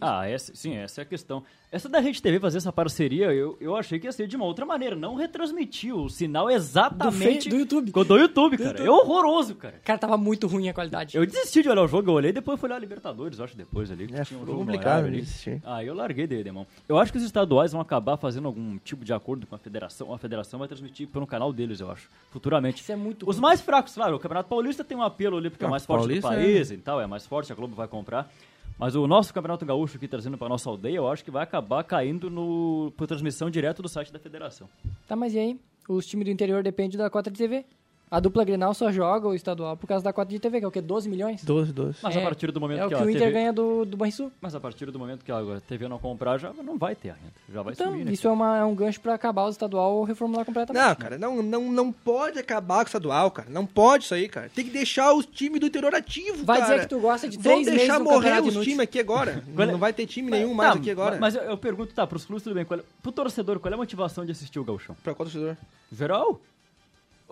Ah, 0.03 0.29
essa, 0.29 0.55
sim, 0.55 0.75
essa 0.77 1.01
é 1.01 1.03
a 1.03 1.05
questão. 1.05 1.43
Essa 1.71 1.89
da 1.89 2.01
Rede 2.01 2.21
TV 2.21 2.39
fazer 2.39 2.59
essa 2.59 2.71
parceria, 2.73 3.33
eu, 3.33 3.57
eu 3.59 3.75
achei 3.75 3.99
que 3.99 4.07
ia 4.07 4.13
ser 4.13 4.27
de 4.27 4.37
uma 4.37 4.45
outra 4.45 4.67
maneira. 4.67 4.95
Não 4.95 5.15
retransmitir 5.15 5.95
o 5.97 6.09
sinal 6.11 6.51
exatamente... 6.51 7.49
Do 7.49 7.55
do 7.55 7.61
YouTube. 7.61 7.91
Do, 7.93 8.05
do 8.05 8.17
YouTube, 8.19 8.59
cara. 8.59 8.71
YouTube. 8.71 8.87
É 8.87 8.91
horroroso, 8.91 9.55
cara. 9.55 9.81
Cara, 9.83 9.99
tava 9.99 10.19
muito 10.19 10.47
ruim 10.47 10.69
a 10.69 10.75
qualidade. 10.75 11.17
Eu 11.17 11.25
desisti 11.25 11.63
de 11.63 11.71
olhar 11.71 11.83
o 11.83 11.89
jogo, 11.89 12.11
eu 12.11 12.15
olhei 12.15 12.29
e 12.31 12.33
depois 12.35 12.61
fui 12.61 12.69
olhar 12.69 12.77
a 12.77 12.79
Libertadores, 12.79 13.39
eu 13.39 13.45
acho, 13.47 13.57
depois 13.57 13.91
ali. 13.91 14.07
que 14.07 14.15
É, 14.15 14.23
tinha 14.25 14.39
um 14.39 14.45
jogo 14.45 14.59
complicado 14.59 15.07
ali. 15.07 15.25
Ah, 15.65 15.83
eu 15.83 15.95
larguei 15.95 16.27
de, 16.27 16.43
de 16.43 16.51
mão. 16.53 16.67
Eu 16.87 16.99
acho 16.99 17.11
que 17.11 17.17
os 17.17 17.25
estaduais 17.25 17.73
vão 17.73 17.81
acabar 17.81 18.19
fazendo 18.19 18.47
algum 18.49 18.77
tipo 18.79 19.03
de 19.03 19.15
acordo 19.15 19.47
com 19.47 19.55
a 19.55 19.59
federação. 19.59 20.13
A 20.13 20.19
federação 20.19 20.59
vai 20.59 20.69
transmitir 20.69 21.09
pelo 21.09 21.27
canal 21.27 21.53
deles, 21.55 21.81
eu 21.81 21.91
acho, 21.91 22.07
futuramente. 22.31 22.83
Isso 22.83 22.93
é 22.93 22.97
muito 22.97 23.27
Os 23.29 23.37
ruim. 23.37 23.43
mais 23.43 23.61
fracos, 23.63 23.95
claro, 23.95 24.17
o 24.17 24.19
Campeonato 24.19 24.49
Paulista 24.49 24.85
tem 24.85 24.97
um 24.99 25.03
apelo 25.03 25.39
ali 25.39 25.49
porque 25.49 25.65
é 25.65 25.69
Ah, 25.69 25.71
mais 25.71 25.87
forte 25.87 26.01
Paulista 26.01 26.29
do 26.29 26.35
país 26.35 26.71
e 26.71 26.77
tal, 26.77 27.01
é 27.01 27.07
mais 27.07 27.27
forte, 27.27 27.51
a 27.51 27.55
Globo 27.55 27.75
vai 27.75 27.89
comprar. 27.89 28.31
Mas 28.79 28.95
o 28.95 29.07
nosso 29.07 29.33
Campeonato 29.33 29.65
Gaúcho 29.65 29.97
aqui 29.97 30.09
trazendo 30.09 30.37
pra 30.37 30.49
nossa 30.49 30.69
aldeia, 30.69 30.97
eu 30.97 31.09
acho 31.09 31.25
que 31.25 31.31
vai 31.31 31.43
acabar 31.43 31.85
caindo 31.85 32.29
no, 32.29 32.93
por 32.97 33.07
transmissão 33.07 33.49
direto 33.51 33.83
do 33.83 33.89
site 33.89 34.13
da 34.13 34.19
federação. 34.19 34.69
Tá, 35.07 35.15
mas 35.15 35.35
e 35.35 35.39
aí? 35.39 35.61
Os 35.89 36.07
times 36.07 36.25
do 36.27 36.31
interior 36.31 36.63
dependem 36.63 36.99
da 36.99 37.11
cota 37.11 37.31
de 37.31 37.39
TV. 37.39 37.65
A 38.13 38.21
dupla 38.21 38.45
Grenal 38.45 38.75
só 38.75 38.93
joga 38.93 39.27
o 39.27 39.35
estadual 39.35 39.75
por 39.75 39.87
causa 39.87 40.05
da 40.05 40.13
cota 40.13 40.31
de 40.31 40.39
TV, 40.39 40.59
que 40.59 40.65
é 40.67 40.69
o 40.69 40.71
quê? 40.71 40.83
12 40.83 41.09
milhões? 41.09 41.43
12, 41.43 41.73
12. 41.73 41.99
Mas 42.03 42.15
É, 42.15 42.19
a 42.19 42.23
partir 42.23 42.53
do 42.53 42.61
momento 42.61 42.81
É 42.81 42.85
o 42.85 42.89
que, 42.91 42.95
que 42.95 43.01
a 43.01 43.05
o 43.07 43.09
Inter 43.09 43.23
TV 43.23 43.33
ganha 43.33 43.53
do, 43.55 43.87
do 43.87 43.97
Banrisul. 43.97 44.31
Mas 44.39 44.55
a 44.55 44.61
partir 44.61 44.91
do 44.91 44.99
momento 44.99 45.25
que 45.25 45.33
a 45.33 45.41
TV 45.67 45.89
não 45.89 45.99
comprar, 45.99 46.37
já 46.37 46.53
não 46.53 46.77
vai 46.77 46.95
ter 46.95 47.09
a 47.09 47.15
renda. 47.15 47.33
Já 47.51 47.63
vai 47.63 47.73
Então, 47.73 47.91
sumir, 47.93 48.05
né? 48.05 48.13
isso 48.13 48.29
é, 48.29 48.31
uma, 48.31 48.59
é 48.59 48.65
um 48.65 48.75
gancho 48.75 49.01
pra 49.01 49.15
acabar 49.15 49.45
o 49.47 49.49
estadual 49.49 49.95
ou 49.95 50.05
reformular 50.05 50.45
completamente. 50.45 50.85
Não, 50.87 50.95
cara, 50.95 51.17
não, 51.17 51.43
não, 51.43 51.73
não 51.73 51.91
pode 51.91 52.39
acabar 52.39 52.77
com 52.81 52.83
o 52.85 52.89
estadual, 52.89 53.31
cara. 53.31 53.49
Não 53.49 53.65
pode 53.65 54.05
isso 54.05 54.13
aí, 54.15 54.29
cara. 54.29 54.51
Tem 54.55 54.63
que 54.67 54.71
deixar 54.71 55.15
os 55.15 55.25
times 55.25 55.59
do 55.59 55.67
interior 55.67 55.95
ativos, 55.95 56.43
Vai 56.43 56.59
cara. 56.61 56.75
dizer 56.75 56.83
que 56.83 56.95
tu 56.95 57.01
gosta 57.01 57.27
de 57.27 57.37
Vão 57.39 57.45
três 57.45 57.67
meses 57.67 57.81
deixar 57.81 57.99
morrer 57.99 58.43
os 58.43 58.53
times 58.63 58.81
aqui 58.81 59.01
agora. 59.01 59.43
Qual 59.57 59.67
é- 59.67 59.73
Não 59.73 59.79
vai 59.79 59.95
ter 59.95 60.07
time 60.07 60.31
nenhum 60.31 60.53
mais 60.53 60.77
aqui 60.77 60.91
agora. 60.91 61.17
Mas 61.19 61.35
eu, 61.35 61.41
eu 61.45 61.57
pergunto, 61.57 61.95
tá, 61.95 62.07
pros 62.07 62.27
clubes 62.27 62.43
tudo 62.45 62.53
bem. 62.53 62.67
Qual 62.67 62.79
é, 62.79 62.83
pro 63.03 63.11
torcedor, 63.11 63.59
qual 63.59 63.73
é 63.73 63.75
a 63.75 63.79
motivação 63.79 64.23
de 64.27 64.33
assistir 64.33 64.59
o 64.59 64.65
Gauchão? 64.65 64.95
Pra 65.03 65.15
qual 65.15 65.25
torcedor? 65.27 65.57
Geral? 65.91 66.39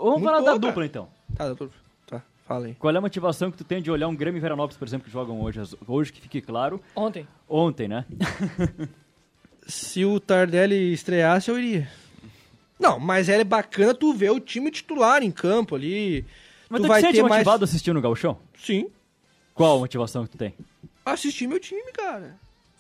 Vamos 0.03 0.23
falar 0.23 0.41
da 0.41 0.57
dupla, 0.57 0.85
então. 0.87 1.09
Tá, 1.37 1.47
doutor. 1.47 1.71
Tá, 2.07 2.23
fala 2.47 2.67
aí. 2.67 2.75
Qual 2.75 2.95
é 2.95 2.99
a 2.99 3.01
motivação 3.01 3.51
que 3.51 3.59
tu 3.59 3.65
tem 3.65 3.83
de 3.83 3.91
olhar 3.91 4.09
um 4.09 4.15
Grêmio 4.17 4.39
e 4.39 4.41
Veranópolis, 4.41 4.77
por 4.77 4.87
exemplo, 4.89 5.05
que 5.07 5.13
jogam 5.13 5.41
hoje? 5.41 5.61
Hoje, 5.87 6.13
que 6.13 6.21
fique 6.21 6.41
claro, 6.41 6.81
Ontem. 6.97 7.27
ontem, 7.49 7.89
né? 7.89 8.05
Se 9.67 10.05
o 10.05 10.19
Tardelli 10.19 10.93
estreasse, 10.93 11.51
eu 11.51 11.59
iria. 11.59 11.89
Não, 12.79 12.99
mas 12.99 13.29
é 13.29 13.45
bacana 13.45 13.95
tu 13.95 14.13
ver 14.13 14.31
o 14.31 14.41
time 14.41 14.71
titular 14.71 15.23
em 15.23 15.31
campo 15.31 15.75
ali. 15.77 16.25
Mas 16.69 16.81
tu 16.81 16.85
tu, 16.85 16.89
vai 16.89 17.01
te 17.01 17.07
sente 17.07 17.17
ter 17.17 17.23
motivado 17.23 17.61
mais... 17.61 17.71
assistindo 17.71 17.99
o 17.99 18.01
Gauchão? 18.03 18.39
Sim, 18.59 18.89
Qual 19.55 19.77
a 19.77 19.81
motivação 19.81 20.25
que 20.25 20.31
tu 20.31 20.39
tem? 20.39 20.55
assistir 21.05 21.47
meu 21.47 21.59
time, 21.61 21.93
cara. 21.93 22.37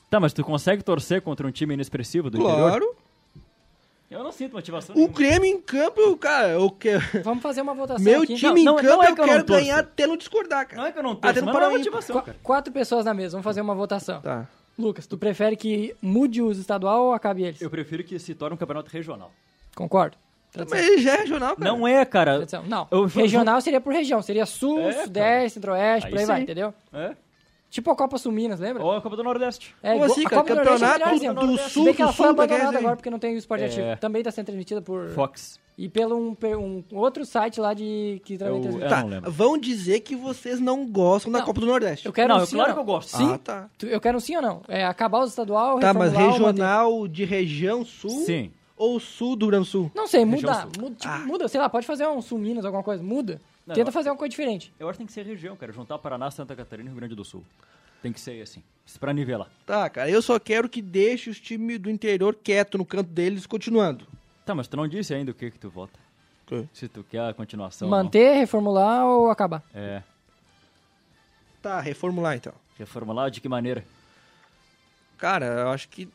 Tá, 0.09 0.19
mas 0.21 0.33
tu 0.33 0.43
consegue 0.45 0.83
torcer 0.83 1.21
contra 1.21 1.47
um 1.47 1.51
time 1.51 1.75
inexpressivo 1.75 2.31
do 2.31 2.39
interior? 2.39 2.71
Claro. 2.71 2.97
Eu 4.11 4.25
não 4.25 4.33
sinto 4.33 4.55
motivação 4.55 4.95
O 4.95 4.99
nenhuma. 4.99 5.15
Grêmio 5.17 5.45
em 5.47 5.61
campo, 5.61 6.01
eu, 6.01 6.17
cara, 6.17 6.49
eu 6.49 6.69
quero... 6.71 7.01
Vamos 7.23 7.41
fazer 7.43 7.61
uma 7.61 7.73
votação 7.75 8.05
Meu 8.05 8.23
aqui. 8.23 8.35
time 8.35 8.51
Não, 8.51 8.59
em 8.59 8.65
não 8.65 8.89
campo 8.89 9.05
é 9.05 9.11
eu 9.11 9.15
que 9.15 9.21
eu 9.21 9.27
não 9.27 9.33
quero 9.35 9.45
torço. 9.45 9.63
ganhar 9.63 9.79
até 9.79 10.07
não 10.07 10.17
discordar, 10.17 10.67
cara. 10.67 10.83
Não 10.83 10.89
é 10.89 10.93
que 10.93 10.99
eu 10.99 11.03
não 11.05 11.13
Até 11.13 11.21
torço, 11.21 11.45
mas 11.45 11.45
não 11.45 11.51
é 11.53 11.55
Paraíba. 11.63 11.79
motivação, 11.79 12.17
Qu- 12.17 12.23
cara. 12.27 12.39
quatro 12.43 12.73
pessoas 12.73 13.05
na 13.05 13.15
mesa, 13.15 13.33
vamos 13.33 13.45
fazer 13.45 13.61
uma 13.61 13.75
votação. 13.75 14.21
Tá. 14.21 14.49
Lucas, 14.77 15.07
tu 15.07 15.17
prefere 15.17 15.55
que 15.57 15.95
mude 16.03 16.43
os 16.43 16.59
estadual 16.59 17.05
ou 17.05 17.13
acabe 17.13 17.45
eles? 17.45 17.61
Eu 17.63 17.71
prefiro 17.71 18.03
que 18.03 18.19
se 18.19 18.35
torne 18.35 18.55
um 18.55 18.59
campeonato 18.59 18.91
regional. 18.91 19.31
Concordo. 19.77 20.17
Tradição. 20.51 20.77
Mas 20.81 21.03
já 21.03 21.15
é 21.15 21.17
regional, 21.19 21.55
cara. 21.57 21.71
Não 21.71 21.87
é, 21.87 22.05
cara. 22.05 22.35
Tradição. 22.37 22.65
Não, 22.67 22.89
Eu- 22.91 23.05
regional 23.05 23.61
seria 23.61 23.81
por 23.81 23.93
região. 23.93 24.21
Seria 24.23 24.45
sul, 24.45 24.81
É, 24.81 25.05
sudeste, 25.05 25.51
centro-oeste, 25.55 26.11
por 26.11 26.19
aí 26.19 26.27
vai, 26.27 26.37
sim. 26.39 26.43
entendeu? 26.43 26.75
É? 26.93 27.15
Tipo 27.71 27.91
a 27.93 27.97
Copa 27.97 28.19
Sul 28.19 28.33
Minas, 28.33 28.59
lembra? 28.59 28.83
Ou 28.85 28.91
a 28.93 29.01
Copa 29.01 29.17
do 29.17 29.23
Nordeste. 29.23 29.75
É, 29.83 29.93
Como 29.93 30.05
igual- 30.05 30.11
assim, 30.11 30.27
a 30.27 30.29
cara? 30.29 30.43
Copa 30.43 30.55
do 30.55 30.61
é 30.61 30.65
melhor 30.65 30.79
Campeonato 30.81 31.15
exemplo. 31.15 31.47
do 31.47 31.59
Se 31.59 31.71
Sul, 31.71 31.85
bem 31.85 31.95
que 31.95 32.03
ela 32.03 32.11
do 32.11 32.17
foi 32.17 32.27
Sul, 32.27 32.35
abandonada 32.35 32.79
agora 32.79 32.97
porque 32.97 33.11
não 33.11 33.19
tem 33.21 33.35
o 33.35 33.39
esporte 33.39 33.63
É. 33.63 33.67
ativo. 33.69 33.87
Também 34.01 34.21
está 34.21 34.31
sendo 34.33 34.47
transmitida 34.47 34.83
por... 34.83 35.09
Fox. 35.11 35.59
E 35.79 35.89
pelo 35.89 36.17
um, 36.17 36.37
um 36.93 36.99
outro 36.99 37.25
site 37.25 37.59
lá 37.61 37.73
de 37.73 38.21
que 38.25 38.37
também 38.37 38.57
Eu- 38.57 38.61
transmite. 38.61 38.85
é. 38.87 38.89
Tá, 38.89 39.01
não 39.03 39.09
lembro. 39.09 39.31
vão 39.31 39.57
dizer 39.57 40.01
que 40.01 40.15
vocês 40.17 40.59
não 40.61 40.85
gostam 40.87 41.31
da 41.33 41.39
Não. 41.39 41.47
Copa 41.47 41.61
do 41.61 41.67
Nordeste. 41.67 42.05
Eu 42.07 42.13
quero 42.13 42.29
Não, 42.29 42.41
um 42.41 42.43
é 42.43 42.47
sim 42.47 42.57
claro 42.57 42.71
ou 42.71 42.75
que 42.75 42.81
eu 42.81 42.85
não? 42.87 42.93
gosto. 42.93 43.17
Sim? 43.17 43.33
Ah, 43.33 43.39
tá. 43.39 43.71
Tu- 43.79 43.87
Eu 43.87 44.01
quero 44.01 44.19
um 44.19 44.21
sim 44.21 44.37
ou 44.37 44.43
não? 44.43 44.61
É 44.69 44.85
acabar 44.85 45.21
o 45.21 45.25
estadual, 45.25 45.79
Tá, 45.79 45.95
mas 45.95 46.13
ou 46.13 46.19
manter? 46.19 46.31
regional 46.33 47.09
de 47.09 47.25
região 47.25 47.85
sul 47.85 48.11
Sim. 48.27 48.51
ou 48.77 48.99
sul 49.01 49.37
do 49.37 49.47
Rio 49.47 49.51
Grande 49.53 49.65
do 49.67 49.71
Sul? 49.71 49.91
Não 49.95 50.07
sei, 50.07 50.25
muda. 50.25 50.67
Muda, 50.79 50.97
tipo, 50.97 51.15
Ah. 51.15 51.19
muda, 51.21 51.49
sei 51.49 51.61
lá, 51.61 51.69
pode 51.71 51.87
fazer 51.87 52.07
um 52.09 52.21
sul 52.21 52.39
Minas, 52.39 52.65
alguma 52.65 52.83
coisa. 52.83 53.03
Muda. 53.03 53.41
Não, 53.67 53.75
Tenta 53.75 53.93
fazer 53.93 54.11
uma 54.11 54.17
coisa 54.17 54.31
diferente. 54.31 54.73
Eu 54.79 54.89
acho 54.89 54.97
que 54.97 54.99
tem 54.99 55.07
que 55.07 55.13
ser 55.13 55.25
região, 55.25 55.57
cara. 55.57 55.73
Juntar 55.73 55.99
Paraná, 55.99 56.31
Santa 56.31 56.57
Catarina 56.57 56.89
e 56.89 56.93
Rio 56.93 56.97
Grande 56.97 57.15
do 57.15 57.25
Sul. 57.25 57.45
Tem 58.03 58.13
que 58.13 58.21
ser 58.21 58.41
assim. 58.43 58.63
Pra 58.99 59.13
nivelar. 59.13 59.49
Tá, 59.65 59.89
cara, 59.89 60.11
eu 60.11 60.21
só 60.21 60.39
quero 60.39 60.69
que 60.69 60.83
deixe 60.83 61.31
os 61.31 61.39
times 61.39 61.79
do 61.79 61.91
interior 61.91 62.35
quieto 62.35 62.77
no 62.79 62.85
canto 62.85 63.09
deles, 63.11 63.47
continuando. 63.47 64.07
Tá, 64.45 64.55
mas 64.55 64.67
tu 64.67 64.77
não 64.77 64.89
disse 64.89 65.15
ainda 65.15 65.31
o 65.31 65.35
que 65.35 65.51
que 65.51 65.59
tu 65.59 65.71
vota. 65.71 65.99
Se 66.73 66.89
tu 66.89 67.05
quer 67.05 67.29
a 67.29 67.35
continuação. 67.35 67.89
Manter, 67.89 68.35
reformular 68.35 69.07
ou 69.07 69.31
acabar? 69.31 69.63
É. 69.73 70.03
Tá, 71.63 71.81
reformular 71.81 72.35
então. 72.35 72.53
Reformular 72.77 73.31
de 73.31 73.41
que 73.41 73.49
maneira? 73.49 73.85
Cara, 75.17 75.47
eu 75.47 75.69
acho 75.69 75.89
que 75.89 76.09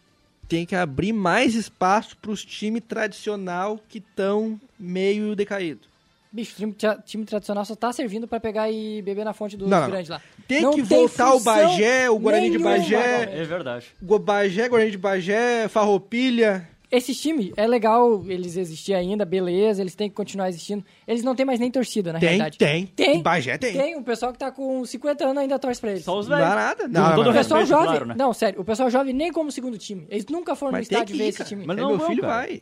tem 0.47 0.65
que 0.65 0.75
abrir 0.75 1.13
mais 1.13 1.55
espaço 1.55 2.17
pros 2.17 2.43
times 2.43 2.83
tradicional 2.85 3.79
que 3.87 3.99
estão 3.99 4.59
meio 4.77 5.35
decaído. 5.35 5.87
Bicho, 6.35 6.53
time, 6.55 6.75
time 7.05 7.23
tradicional 7.23 7.63
só 7.63 7.75
tá 7.77 7.93
servindo 7.93 8.27
pra 8.27 8.41
pegar 8.41 8.69
e 8.69 9.01
beber 9.01 9.23
na 9.23 9.31
fonte 9.31 9.55
dos 9.55 9.69
Não, 9.69 9.79
não. 9.81 9.89
grandes 9.89 10.09
lá. 10.09 10.21
Tem 10.45 10.61
Não 10.61 10.73
que 10.73 10.81
voltar 10.81 11.33
o 11.33 11.39
Bagé, 11.39 12.09
o 12.09 12.19
Guarani 12.19 12.49
de 12.49 12.57
Bagé. 12.59 13.01
cara. 13.25 13.31
É 13.31 13.43
verdade. 13.45 13.85
Bagé, 14.01 14.67
Guarani 14.67 14.91
de 14.91 14.97
Bagé, 14.97 15.67
Farroupilha. 15.69 16.67
Esse 16.91 17.15
time 17.15 17.51
é 17.57 17.65
legal 17.65 18.23
eles 18.27 18.55
existir 18.57 18.93
ainda, 18.93 19.25
beleza, 19.25 19.81
eles 19.81 19.95
têm 19.95 20.07
que 20.09 20.15
continuar 20.15 20.49
existindo. 20.49 20.83
Eles 21.07 21.23
não 21.23 21.33
têm 21.35 21.45
mais 21.45 21.59
nem 21.59 21.71
torcida, 21.71 22.11
na 22.13 22.19
Tem, 22.19 22.27
realidade. 22.29 22.57
tem. 22.57 22.85
Tem. 22.85 23.21
Bagé 23.21 23.57
tem. 23.57 23.73
Tem, 23.73 23.95
o 23.97 24.03
pessoal 24.03 24.31
que 24.33 24.37
tá 24.39 24.51
com 24.51 24.85
50 24.85 25.23
anos 25.25 25.37
ainda 25.37 25.57
torce 25.57 25.79
pra 25.81 25.91
eles. 25.91 26.03
Só 26.03 26.19
os 26.19 26.27
Não 26.27 26.35
velhos. 26.37 26.49
dá 26.51 26.55
nada. 26.55 26.83
Com 26.83 26.89
Não, 26.89 27.15
todo 27.15 27.29
O 27.29 27.33
pessoal 27.33 27.59
respeito, 27.61 27.65
jovem, 27.67 27.85
claro, 27.85 28.05
né? 28.05 28.15
não, 28.17 28.33
sério, 28.33 28.61
o 28.61 28.63
pessoal 28.63 28.89
jovem 28.89 29.13
nem 29.13 29.31
como 29.31 29.51
segundo 29.51 29.77
time. 29.77 30.05
Eles 30.09 30.25
nunca 30.27 30.53
foram 30.55 30.73
no 30.73 30.77
Mas 30.79 30.87
tem 30.87 30.97
estádio 30.97 31.17
ver 31.17 31.23
ir, 31.25 31.27
esse 31.29 31.37
cara. 31.39 31.49
time. 31.49 31.63
Mas 31.65 31.77
É, 31.77 31.81
não 31.81 31.89
meu 31.89 31.97
vão, 31.97 32.07
filho 32.07 32.21
cara. 32.21 32.33
vai. 32.35 32.61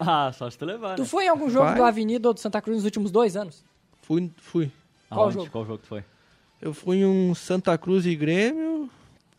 Ah, 0.00 0.32
só 0.32 0.48
se 0.50 0.56
tu 0.58 0.64
levar, 0.64 0.96
Tu 0.96 1.02
né? 1.02 1.08
foi 1.08 1.26
em 1.26 1.28
algum 1.28 1.50
jogo 1.50 1.66
Vai. 1.66 1.76
do 1.76 1.84
Avenida 1.84 2.26
ou 2.28 2.34
do 2.34 2.40
Santa 2.40 2.60
Cruz 2.62 2.76
nos 2.78 2.84
últimos 2.84 3.10
dois 3.10 3.36
anos? 3.36 3.62
Fui, 4.02 4.30
fui. 4.38 4.70
Qual 5.08 5.22
Aonde? 5.24 5.34
jogo? 5.34 5.50
Qual 5.50 5.64
jogo 5.66 5.78
tu 5.78 5.86
foi? 5.86 6.04
Eu 6.60 6.72
fui 6.74 6.96
em 6.98 7.04
um 7.06 7.34
Santa 7.34 7.76
Cruz 7.76 8.06
e 8.06 8.14
Grêmio. 8.16 8.88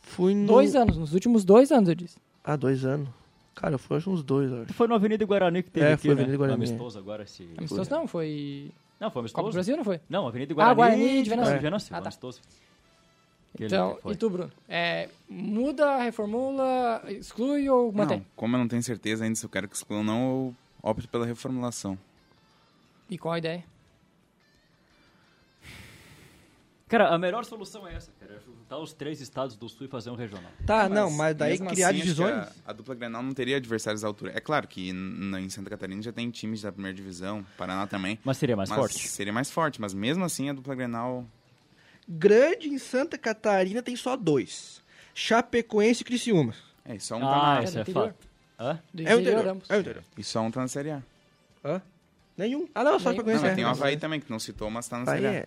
Fui 0.02 0.34
no... 0.36 0.48
Dois 0.48 0.76
anos, 0.76 0.98
nos 0.98 1.14
últimos 1.14 1.44
dois 1.44 1.72
anos, 1.72 1.90
eu 1.90 1.96
disse. 1.96 2.18
Ah, 2.44 2.56
dois 2.56 2.86
anos. 2.86 3.08
Cara, 3.56 3.76
eu 3.76 3.80
fui 3.80 3.98
acho 3.98 4.10
uns 4.10 4.24
dois, 4.24 4.50
eu 4.52 4.58
Tu 4.60 4.64
acho. 4.66 4.74
foi 4.74 4.88
no 4.88 4.96
Avenida 4.96 5.26
Guarani 5.26 5.62
que 5.64 5.70
teve 5.72 5.86
É, 5.86 5.94
aqui, 5.94 6.02
foi 6.08 6.16
né? 6.16 6.22
Avenida 6.22 6.38
Guarani. 6.38 6.56
Amistoso 6.66 6.98
agora 7.00 7.24
esse... 7.24 7.48
Amistoso 7.58 7.90
não, 7.92 8.08
foi... 8.08 8.72
Não, 9.00 9.10
foi 9.10 9.22
Copa 9.24 9.34
do 9.34 9.40
amistoso? 9.40 9.52
Brasil, 9.54 9.78
não 9.78 9.84
foi? 9.84 10.00
Não, 10.10 10.28
Avenida 10.28 10.54
Ah, 10.54 10.74
Guarani. 10.74 10.76
Guarani 10.76 11.24
de 11.24 11.30
Venâncio. 11.30 11.54
É. 11.54 11.58
Venâncio, 11.60 11.96
Ah, 11.96 12.02
tá. 12.02 12.08
amistoso. 12.10 12.40
Que 13.56 13.66
Então, 13.66 14.00
e 14.06 14.16
tu, 14.16 14.30
Bruno? 14.30 14.52
É, 14.68 15.10
muda, 15.30 15.98
reformula, 15.98 17.04
exclui 17.08 17.70
ou 17.70 17.92
mantém? 17.92 18.20
Não, 18.20 18.26
como 18.36 18.56
eu 18.56 18.60
não 18.60 18.68
tenho 18.68 18.82
certeza 18.84 19.24
ainda 19.24 19.36
se 19.36 19.46
eu 19.46 19.50
quero 19.50 19.68
que 19.68 19.76
excluam 19.76 20.00
ou 20.00 20.06
não, 20.06 20.22
eu 20.22 20.56
opto 20.82 21.08
pela 21.08 21.26
reformulação. 21.26 21.98
E 23.10 23.18
qual 23.18 23.34
a 23.34 23.38
ideia? 23.38 23.64
Cara, 26.88 27.08
a 27.08 27.18
melhor 27.18 27.46
solução 27.46 27.88
é 27.88 27.96
essa, 27.96 28.12
cara. 28.20 28.34
É 28.34 28.40
juntar 28.40 28.78
os 28.78 28.92
três 28.92 29.22
estados 29.22 29.56
do 29.56 29.70
sul 29.70 29.86
e 29.86 29.90
fazer 29.90 30.10
um 30.10 30.16
regional. 30.16 30.52
Tá, 30.66 30.90
não, 30.90 31.10
mas 31.10 31.34
daí 31.36 31.58
criar 31.58 31.90
assim, 31.90 32.00
divisões. 32.00 32.34
A, 32.34 32.52
a 32.68 32.74
dupla 32.74 32.96
Grenal 32.96 33.24
não 33.24 33.34
teria 33.34 33.56
adversários 33.56 34.04
à 34.04 34.08
altura. 34.08 34.34
É 34.36 34.42
claro 34.42 34.68
que 34.68 34.90
em 34.90 35.50
Santa 35.50 35.70
Catarina 35.70 36.02
já 36.02 36.12
tem 36.12 36.30
times 36.30 36.62
da 36.62 36.72
primeira 36.72 36.94
divisão, 36.94 37.46
Paraná 37.58 37.88
também. 37.88 38.20
Mas 38.26 38.38
seria 38.38 38.58
mais 38.58 38.70
mas 38.70 38.78
forte. 38.78 39.08
Seria 39.08 39.32
mais 39.32 39.50
forte, 39.50 39.80
mas 39.80 39.94
mesmo 39.94 40.26
assim 40.26 40.50
a 40.50 40.54
dupla 40.54 40.76
Grenal 40.76 41.26
Grande 42.08 42.68
em 42.70 42.78
Santa 42.78 43.18
Catarina 43.18 43.82
tem 43.82 43.96
só 43.96 44.16
dois. 44.18 44.82
Chapecoense 45.14 46.02
e 46.02 46.06
Criciúma. 46.06 46.54
é 46.86 46.98
só 47.00 47.16
um 47.18 47.28
Ah, 47.28 47.32
tá 47.32 47.54
na, 47.56 47.64
isso 47.64 47.78
é 47.78 47.82
interior? 47.82 48.08
fato. 48.08 48.28
Hã? 48.60 48.80
Do 48.94 49.08
É 49.08 49.16
o 49.16 49.20
interior. 49.20 49.46
É 49.48 49.52
o 49.76 49.80
interior. 49.80 50.04
e 50.18 50.24
só 50.24 50.42
um 50.42 50.52
tá 50.52 50.62
na 50.62 50.68
Série 50.68 50.92
A. 50.92 51.02
Hã? 51.64 51.82
Nenhum. 52.38 52.68
Ah, 52.74 52.84
não, 52.84 53.00
só 53.00 53.10
Nenhum. 53.10 53.18
Chapecoense. 53.18 53.36
Não, 53.38 53.44
mas 53.44 53.52
é. 53.52 53.56
tem 53.56 53.66
o 53.66 53.68
Havaí 53.68 53.98
também, 53.98 54.20
que 54.20 54.30
não 54.32 54.40
citou, 54.40 54.70
mas 54.70 54.88
tá 54.88 54.98
na 55.00 55.06
Série 55.06 55.28
A. 55.28 55.34
é. 55.34 55.46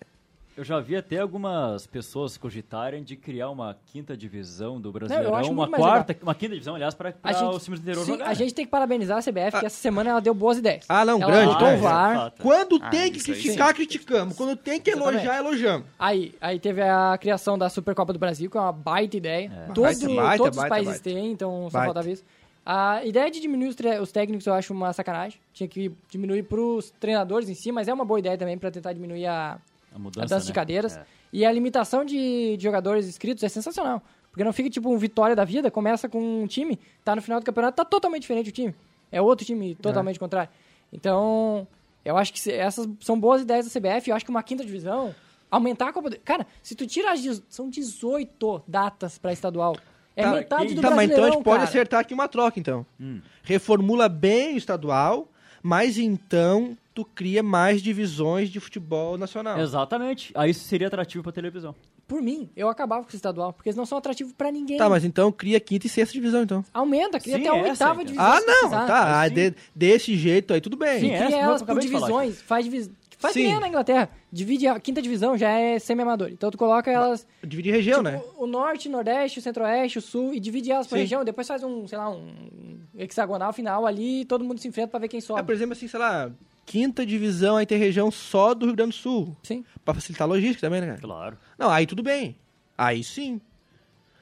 Eu 0.57 0.63
já 0.63 0.79
vi 0.79 0.95
até 0.95 1.19
algumas 1.19 1.85
pessoas 1.85 2.37
cogitarem 2.37 3.03
de 3.03 3.17
criar 3.17 3.49
uma 3.49 3.75
quinta 3.87 4.15
divisão 4.15 4.79
do 4.79 4.89
Brasileirão, 4.89 5.35
acho 5.35 5.51
uma 5.51 5.67
quarta, 5.67 6.15
uma 6.23 6.33
quinta 6.33 6.53
divisão, 6.53 6.75
aliás, 6.75 6.93
para 6.93 7.13
os 7.53 7.63
times 7.63 7.79
do 7.81 7.83
interior 7.83 8.05
sim, 8.05 8.13
jogar. 8.13 8.27
a 8.29 8.33
gente 8.33 8.53
tem 8.53 8.63
que 8.63 8.71
parabenizar 8.71 9.17
a 9.17 9.21
CBF, 9.21 9.59
que 9.59 9.65
essa 9.65 9.75
semana 9.75 10.11
ela 10.11 10.21
deu 10.21 10.33
boas 10.33 10.57
ideias. 10.57 10.85
Ah, 10.87 11.03
não, 11.03 11.21
ela 11.21 11.29
grande, 11.29 11.57
grande. 11.57 11.79
o 11.79 11.83
VAR. 11.83 12.15
fato. 12.15 12.41
Quando 12.41 12.79
Ah, 12.81 12.89
tem 12.89 13.11
que 13.11 13.19
criticar, 13.21 13.67
sim. 13.69 13.73
criticamos. 13.73 14.37
Quando 14.37 14.55
tem 14.55 14.79
que 14.79 14.91
Exatamente. 14.91 15.25
elogiar, 15.25 15.37
elogiamos. 15.39 15.87
Aí, 15.99 16.33
aí 16.39 16.57
teve 16.57 16.81
a 16.81 17.17
criação 17.17 17.57
da 17.57 17.67
Supercopa 17.69 18.13
do 18.13 18.19
Brasil, 18.19 18.49
que 18.49 18.57
é 18.57 18.61
uma 18.61 18.71
baita 18.71 19.17
ideia. 19.17 19.49
Todo- 19.73 19.81
Baita, 19.83 20.07
baita, 20.07 20.37
todos 20.37 20.49
os 20.51 20.55
baita, 20.55 20.69
países 20.69 20.93
baita. 20.93 21.03
têm, 21.03 21.31
então 21.33 21.63
só 21.69 21.79
Baita. 21.79 21.85
faltava 21.93 22.09
isso. 22.09 22.23
A 22.65 23.03
ideia 23.05 23.29
de 23.29 23.41
diminuir 23.41 23.67
os, 23.67 23.75
os 24.01 24.11
técnicos 24.13 24.47
eu 24.47 24.53
acho 24.53 24.71
uma 24.73 24.93
sacanagem. 24.93 25.37
Tinha 25.53 25.67
que 25.67 25.91
diminuir 26.09 26.43
pros 26.43 26.91
treinadores 26.97 27.49
em 27.49 27.53
si, 27.53 27.73
mas 27.73 27.89
é 27.89 27.93
uma 27.93 28.05
boa 28.05 28.19
ideia 28.19 28.37
também 28.37 28.57
para 28.57 28.71
tentar 28.71 28.93
diminuir 28.93 29.25
a, 29.27 29.57
A 29.95 29.99
mudança, 29.99 30.25
a 30.25 30.27
dança 30.37 30.45
de 30.45 30.51
né? 30.51 30.55
cadeiras. 30.55 30.97
É. 30.97 31.05
E 31.33 31.45
a 31.45 31.51
limitação 31.51 32.03
de, 32.05 32.57
de 32.57 32.63
jogadores 32.63 33.07
inscritos 33.07 33.43
é 33.43 33.49
sensacional. 33.49 34.01
Porque 34.29 34.43
não 34.43 34.51
fica 34.53 34.69
tipo 34.69 34.93
um 34.93 34.97
vitória 34.97 35.35
da 35.35 35.45
vida, 35.45 35.71
começa 35.71 36.09
com 36.09 36.43
um 36.43 36.45
time, 36.47 36.77
tá 37.03 37.15
no 37.15 37.21
final 37.21 37.39
do 37.39 37.45
campeonato, 37.45 37.77
tá 37.77 37.85
totalmente 37.85 38.21
diferente 38.23 38.49
o 38.49 38.51
time. 38.51 38.75
É 39.11 39.21
outro 39.21 39.45
time 39.45 39.75
totalmente 39.75 40.19
contrário. 40.19 40.49
Então, 40.91 41.65
eu 42.03 42.17
acho 42.17 42.33
que 42.33 42.39
se- 42.39 42.51
essas 42.51 42.87
são 42.99 43.19
boas 43.19 43.41
ideias 43.41 43.65
da 43.65 43.71
CBF. 43.79 44.09
Eu 44.09 44.15
acho 44.15 44.25
que 44.25 44.31
uma 44.31 44.43
quinta 44.43 44.63
divisão, 44.65 45.15
aumentar 45.49 45.87
a 45.89 45.93
Copa 45.93 46.09
do... 46.09 46.19
Cara, 46.19 46.45
se 46.61 46.75
tu 46.75 46.85
tira 46.85 47.11
as... 47.13 47.41
São 47.49 47.69
18 47.69 48.63
datas 48.67 49.17
pra 49.17 49.31
estadual. 49.31 49.75
É 50.17 50.23
Tá, 50.23 50.31
metade 50.33 50.73
do 50.73 50.81
Tá, 50.81 50.91
mas 50.91 51.05
então 51.05 51.17
a 51.17 51.21
Brasileirão, 51.21 51.33
gente 51.33 51.43
pode 51.43 51.57
cara. 51.59 51.69
acertar 51.69 51.99
aqui 52.01 52.13
uma 52.13 52.27
troca, 52.27 52.59
então. 52.59 52.85
Hum. 52.99 53.21
Reformula 53.43 54.07
bem 54.09 54.55
o 54.55 54.57
estadual, 54.57 55.27
mas 55.63 55.97
então 55.97 56.77
tu 56.95 57.03
cria 57.05 57.43
mais 57.43 57.81
divisões 57.83 58.49
de 58.49 58.59
futebol 58.59 59.17
nacional. 59.17 59.59
Exatamente. 59.59 60.31
Aí 60.33 60.49
isso 60.51 60.63
seria 60.63 60.87
atrativo 60.87 61.21
pra 61.21 61.31
televisão. 61.31 61.75
Por 62.07 62.21
mim, 62.21 62.49
eu 62.55 62.69
acabava 62.69 63.03
com 63.03 63.11
o 63.11 63.15
estadual, 63.15 63.51
porque 63.51 63.67
eles 63.67 63.75
não 63.75 63.85
são 63.85 63.97
atrativos 63.97 64.31
pra 64.31 64.51
ninguém. 64.51 64.77
Tá, 64.77 64.87
mas 64.89 65.03
então 65.03 65.31
cria 65.31 65.59
quinta 65.59 65.87
e 65.87 65.89
sexta 65.89 66.13
divisão, 66.13 66.43
então. 66.43 66.63
Aumenta, 66.73 67.19
cria 67.19 67.35
Sim, 67.35 67.41
até 67.41 67.51
uma 67.51 67.67
essa, 67.67 67.71
oitava 67.89 68.01
então. 68.03 68.05
divisão. 68.13 68.25
Ah, 68.31 68.39
se 68.39 68.45
não, 68.47 68.59
precisar. 68.69 68.85
tá. 68.87 69.21
ah, 69.21 69.27
de- 69.27 69.53
desse 69.75 70.15
jeito 70.15 70.53
aí, 70.53 70.61
tudo 70.61 70.77
bem. 70.77 70.99
Sim, 71.01 71.11
é. 71.11 71.17
cria 71.25 71.27
essa 71.27 71.45
elas 71.45 71.61
por 71.63 71.79
divisões, 71.79 72.41
faz 72.41 72.63
divis... 72.65 72.89
Faz 73.17 73.33
Sim. 73.33 73.43
que 73.43 73.47
nem 73.47 73.59
na 73.61 73.67
Inglaterra. 73.69 74.09
Divide 74.29 74.67
a 74.67 74.77
quinta 74.77 75.01
divisão, 75.01 75.37
já 75.37 75.49
é 75.49 75.79
semi-amador. 75.79 76.29
Então 76.29 76.51
tu 76.51 76.57
coloca 76.57 76.91
elas. 76.91 77.25
Dividir 77.41 77.73
região, 77.73 78.03
tipo, 78.03 78.09
né? 78.11 78.21
O 78.37 78.45
norte, 78.45 78.89
o 78.89 78.91
nordeste, 78.91 79.39
o 79.39 79.41
centro-oeste, 79.41 79.97
o 79.99 80.01
sul, 80.01 80.33
e 80.33 80.39
divide 80.39 80.69
elas 80.69 80.85
por 80.85 80.95
Sim. 80.95 81.01
região. 81.01 81.23
Depois 81.23 81.47
faz 81.47 81.63
um, 81.63 81.87
sei 81.87 81.97
lá, 81.97 82.09
um 82.09 82.77
hexagonal 82.93 83.53
final 83.53 83.85
ali 83.87 84.21
e 84.21 84.25
todo 84.25 84.43
mundo 84.43 84.59
se 84.59 84.67
enfrenta 84.67 84.89
pra 84.89 84.99
ver 84.99 85.07
quem 85.07 85.19
É, 85.19 85.21
sobe. 85.21 85.43
por 85.43 85.53
exemplo, 85.55 85.71
assim, 85.71 85.87
sei 85.87 85.97
lá, 85.99 86.29
quinta 86.65 87.05
divisão 87.05 87.57
aí 87.57 87.65
tem 87.65 87.77
região 87.77 88.09
só 88.09 88.53
do 88.53 88.65
Rio 88.65 88.75
Grande 88.75 88.91
do 88.91 88.97
Sul. 88.97 89.35
Sim. 89.43 89.63
Pra 89.83 89.93
facilitar 89.93 90.27
a 90.27 90.29
logística 90.29 90.61
também, 90.61 90.81
né, 90.81 90.87
cara? 90.87 91.01
Claro. 91.01 91.37
Não, 91.57 91.69
aí 91.69 91.85
tudo 91.85 92.01
bem. 92.01 92.35
Aí 92.77 93.03
sim. 93.03 93.39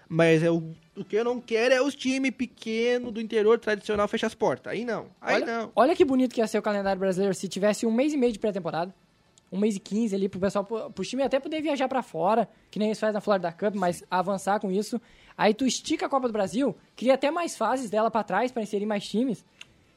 Mas 0.08 0.44
é 0.44 0.52
o, 0.52 0.62
o 0.96 1.04
que 1.04 1.16
eu 1.16 1.24
não 1.24 1.40
quero 1.40 1.74
é 1.74 1.82
os 1.82 1.96
times 1.96 2.32
pequenos 2.32 3.12
do 3.12 3.20
interior 3.22 3.58
tradicional 3.58 4.08
fechar 4.08 4.28
as 4.28 4.36
portas. 4.36 4.72
Aí 4.72 4.86
não. 4.86 5.08
Aí 5.20 5.42
olha, 5.42 5.46
não. 5.46 5.72
Olha 5.76 5.96
que 5.96 6.06
bonito 6.06 6.34
que 6.34 6.42
ia 6.42 6.48
ser 6.48 6.60
o 6.60 6.62
calendário 6.62 7.00
brasileiro 7.00 7.34
se 7.34 7.48
tivesse 7.48 7.86
um 7.86 7.92
mês 7.92 8.14
e 8.14 8.18
meio 8.18 8.32
de 8.32 8.40
pré-temporada. 8.40 8.94
Um 9.52 9.60
mês 9.60 9.76
e 9.76 9.80
quinze 9.80 10.16
ali 10.16 10.28
pro 10.28 10.40
pessoal, 10.40 10.66
pro, 10.66 10.92
pro 10.92 11.06
time 11.06 11.22
até 11.22 11.40
poder 11.40 11.62
viajar 11.62 11.88
pra 11.88 12.02
fora, 12.02 12.50
que 12.72 12.80
nem 12.80 12.90
eles 12.90 13.00
fazem 13.00 13.14
na 13.14 13.22
Florida 13.22 13.52
Cup, 13.52 13.76
mas 13.76 14.04
avançar 14.10 14.60
com 14.60 14.72
isso. 14.72 15.00
Aí 15.38 15.54
tu 15.54 15.66
estica 15.66 16.08
a 16.08 16.10
Copa 16.10 16.28
do 16.28 16.34
Brasil, 16.34 16.76
cria 16.96 17.14
até 17.14 17.30
mais 17.30 17.56
fases 17.56 17.90
dela 17.90 18.10
pra 18.10 18.24
trás 18.24 18.52
pra 18.52 18.64
inserir 18.64 18.86
mais 18.86 19.08
times. 19.08 19.46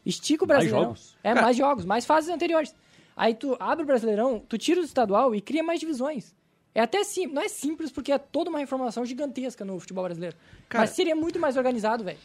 Estica 0.07 0.45
o 0.45 0.49
Mais 0.49 0.61
Brasileirão. 0.61 0.85
jogos. 0.95 1.17
É, 1.23 1.31
Cara- 1.31 1.43
mais 1.43 1.57
jogos, 1.57 1.85
mais 1.85 2.07
fases 2.07 2.31
anteriores. 2.31 2.75
Aí 3.17 3.35
tu 3.35 3.57
abre 3.59 3.83
o 3.83 3.87
Brasileirão, 3.87 4.39
tu 4.49 4.57
tira 4.57 4.81
o 4.81 4.85
estadual 4.85 5.35
e 5.35 5.41
cria 5.41 5.63
mais 5.63 5.81
divisões. 5.81 6.35
É 6.75 6.81
até 6.83 7.03
simples, 7.03 7.35
não 7.35 7.43
é 7.43 7.49
simples 7.49 7.91
porque 7.91 8.13
é 8.13 8.19
toda 8.19 8.51
uma 8.51 8.59
reformulação 8.59 9.05
gigantesca 9.05 9.65
no 9.65 9.81
futebol 9.81 10.05
brasileiro. 10.05 10.37
Cara- 10.69 10.83
mas 10.85 10.91
seria 10.91 11.17
muito 11.17 11.39
mais 11.41 11.57
organizado, 11.57 12.05
velho. 12.05 12.19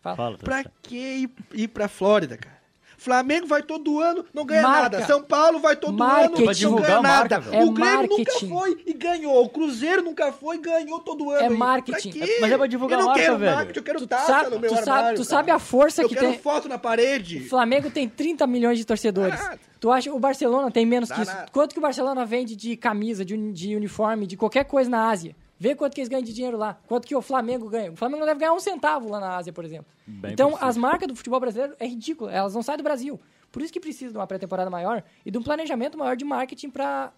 Fala. 0.00 0.16
Fala, 0.16 0.38
Pra 0.38 0.64
que 0.82 0.96
ir, 0.96 1.30
ir 1.52 1.68
pra 1.68 1.88
Flórida, 1.88 2.36
cara? 2.36 2.61
Flamengo 3.02 3.46
vai 3.46 3.62
todo 3.62 4.00
ano, 4.00 4.24
não 4.32 4.44
ganha 4.44 4.62
Marca. 4.62 4.82
nada. 4.98 5.06
São 5.06 5.22
Paulo 5.22 5.58
vai 5.58 5.74
todo 5.76 5.96
Marketing. 5.98 6.64
ano, 6.66 6.76
não 6.76 6.82
ganha 6.82 7.02
marca, 7.02 7.36
nada. 7.36 7.40
velho. 7.40 7.66
o 7.66 7.70
É 7.70 7.72
Grêmio 7.72 8.02
nunca 8.02 8.16
marketing. 8.16 8.48
foi 8.48 8.82
e 8.86 8.92
ganhou. 8.92 9.44
O 9.44 9.48
Cruzeiro 9.48 10.02
nunca 10.02 10.32
foi 10.32 10.56
e 10.56 10.60
ganhou 10.60 11.00
todo 11.00 11.30
ano. 11.30 11.40
É 11.44 11.48
marketing. 11.50 12.12
Pra 12.12 12.26
quê? 12.26 12.38
Mas 12.40 12.52
é 12.52 12.56
pra 12.58 12.66
divulgar 12.66 12.98
eu 12.98 13.02
não 13.02 13.08
marca, 13.10 13.22
quero 13.24 13.38
velho. 13.38 13.54
marketing, 13.56 13.78
eu 13.78 13.82
quero 13.84 13.98
Tu 13.98 14.06
taça 14.06 14.26
sabe- 14.26 14.50
no 14.50 14.60
meu 14.60 14.70
tu 14.70 14.76
sabe- 14.76 14.90
armário. 14.90 15.16
tu 15.16 15.26
cara. 15.26 15.30
sabe 15.30 15.50
a 15.50 15.58
força 15.58 16.02
eu 16.02 16.08
que 16.08 16.14
quero 16.14 16.28
tem- 16.28 16.38
foto 16.38 16.68
na 16.68 16.78
parede. 16.78 17.38
O 17.38 17.48
Flamengo 17.48 17.90
tem 17.90 18.08
30 18.08 18.46
milhões 18.46 18.78
de 18.78 18.84
torcedores. 18.84 19.38
Nada. 19.38 19.58
Tu 19.80 19.90
acha 19.90 20.12
o 20.12 20.18
Barcelona 20.20 20.70
tem 20.70 20.86
menos 20.86 21.08
Dá 21.08 21.16
que 21.16 21.22
isso? 21.22 21.32
nada. 21.34 21.46
Quanto 21.52 21.72
que 21.72 21.78
o 21.78 21.82
Barcelona 21.82 22.24
vende 22.24 22.54
de 22.54 22.76
camisa, 22.76 23.24
de, 23.24 23.36
de 23.52 23.74
uniforme, 23.74 24.26
de 24.28 24.36
qualquer 24.36 24.64
coisa 24.64 24.88
na 24.88 25.08
Ásia? 25.10 25.34
Vê 25.62 25.76
quanto 25.76 25.94
que 25.94 26.00
eles 26.00 26.08
ganham 26.08 26.24
de 26.24 26.32
dinheiro 26.32 26.58
lá. 26.58 26.76
Quanto 26.88 27.06
que 27.06 27.14
o 27.14 27.22
Flamengo 27.22 27.68
ganha. 27.68 27.92
O 27.92 27.96
Flamengo 27.96 28.18
não 28.18 28.26
deve 28.26 28.40
ganhar 28.40 28.52
um 28.52 28.58
centavo 28.58 29.08
lá 29.08 29.20
na 29.20 29.36
Ásia, 29.36 29.52
por 29.52 29.64
exemplo. 29.64 29.86
Bem 30.04 30.32
então, 30.32 30.48
possível. 30.50 30.68
as 30.68 30.76
marcas 30.76 31.06
do 31.06 31.14
futebol 31.14 31.38
brasileiro 31.38 31.76
é 31.78 31.86
ridículo. 31.86 32.28
Elas 32.28 32.52
não 32.52 32.64
saem 32.64 32.78
do 32.78 32.82
Brasil. 32.82 33.20
Por 33.52 33.62
isso 33.62 33.72
que 33.72 33.78
precisa 33.78 34.10
de 34.10 34.18
uma 34.18 34.26
pré-temporada 34.26 34.68
maior 34.68 35.04
e 35.24 35.30
de 35.30 35.38
um 35.38 35.42
planejamento 35.42 35.96
maior 35.96 36.16
de 36.16 36.24
marketing 36.24 36.68
pra... 36.68 37.12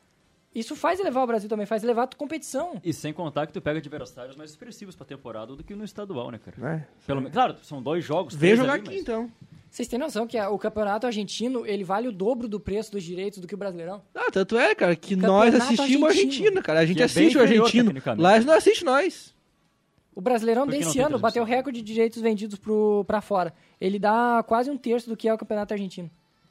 Isso 0.54 0.76
faz 0.76 1.00
elevar 1.00 1.24
o 1.24 1.26
Brasil 1.26 1.48
também, 1.48 1.66
faz 1.66 1.82
elevar 1.82 2.04
a 2.04 2.16
competição. 2.16 2.80
E 2.84 2.92
sem 2.92 3.12
contar 3.12 3.46
que 3.46 3.52
tu 3.52 3.60
pega 3.60 3.78
adversários 3.80 4.36
mais 4.36 4.50
expressivos 4.50 4.94
pra 4.94 5.04
temporada 5.04 5.56
do 5.56 5.64
que 5.64 5.74
no 5.74 5.84
estadual, 5.84 6.30
né, 6.30 6.38
cara? 6.38 6.76
É. 6.76 6.86
Pelo 7.06 7.20
menos, 7.20 7.32
claro, 7.34 7.56
são 7.62 7.82
dois 7.82 8.04
jogos. 8.04 8.34
Vem 8.34 8.54
jogar 8.54 8.74
ali, 8.74 8.80
aqui 8.82 8.90
mas- 8.92 9.00
então. 9.00 9.30
Vocês 9.68 9.88
têm 9.88 9.98
noção 9.98 10.24
que 10.24 10.40
o 10.40 10.56
campeonato 10.56 11.04
argentino, 11.04 11.66
ele 11.66 11.82
vale 11.82 12.06
o 12.06 12.12
dobro 12.12 12.46
do 12.46 12.60
preço 12.60 12.92
dos 12.92 13.02
direitos 13.02 13.40
do 13.40 13.48
que 13.48 13.54
o 13.56 13.58
brasileirão? 13.58 14.00
Ah, 14.14 14.30
tanto 14.30 14.56
é, 14.56 14.72
cara, 14.72 14.94
que 14.94 15.16
Campeonato 15.16 15.50
nós 15.50 15.54
assistimos 15.62 16.08
argentino. 16.10 16.36
argentino, 16.36 16.62
cara. 16.62 16.78
A 16.78 16.86
gente 16.86 16.96
Que 16.98 17.02
é 17.02 17.06
assiste 17.06 17.36
o 17.36 17.40
argentino. 17.40 17.92
Lá 18.16 18.34
eles 18.34 18.46
não 18.46 18.54
assistem 18.54 18.84
nós. 18.84 19.34
O 20.14 20.20
Brasileirão 20.20 20.64
desse 20.64 21.00
ano 21.00 21.18
bateu 21.18 21.42
transmissão? 21.42 21.44
recorde 21.44 21.82
de 21.82 21.92
direitos 21.92 22.22
vendidos 22.22 22.56
pro, 22.56 23.04
pra 23.04 23.20
fora. 23.20 23.52
Ele 23.80 23.98
dá 23.98 24.44
quase 24.46 24.70
um 24.70 24.78
terço 24.78 25.10
do 25.10 25.16
que 25.16 25.28
é 25.28 25.34
o 25.34 25.38
campeonato 25.38 25.74
argentino. 25.74 26.08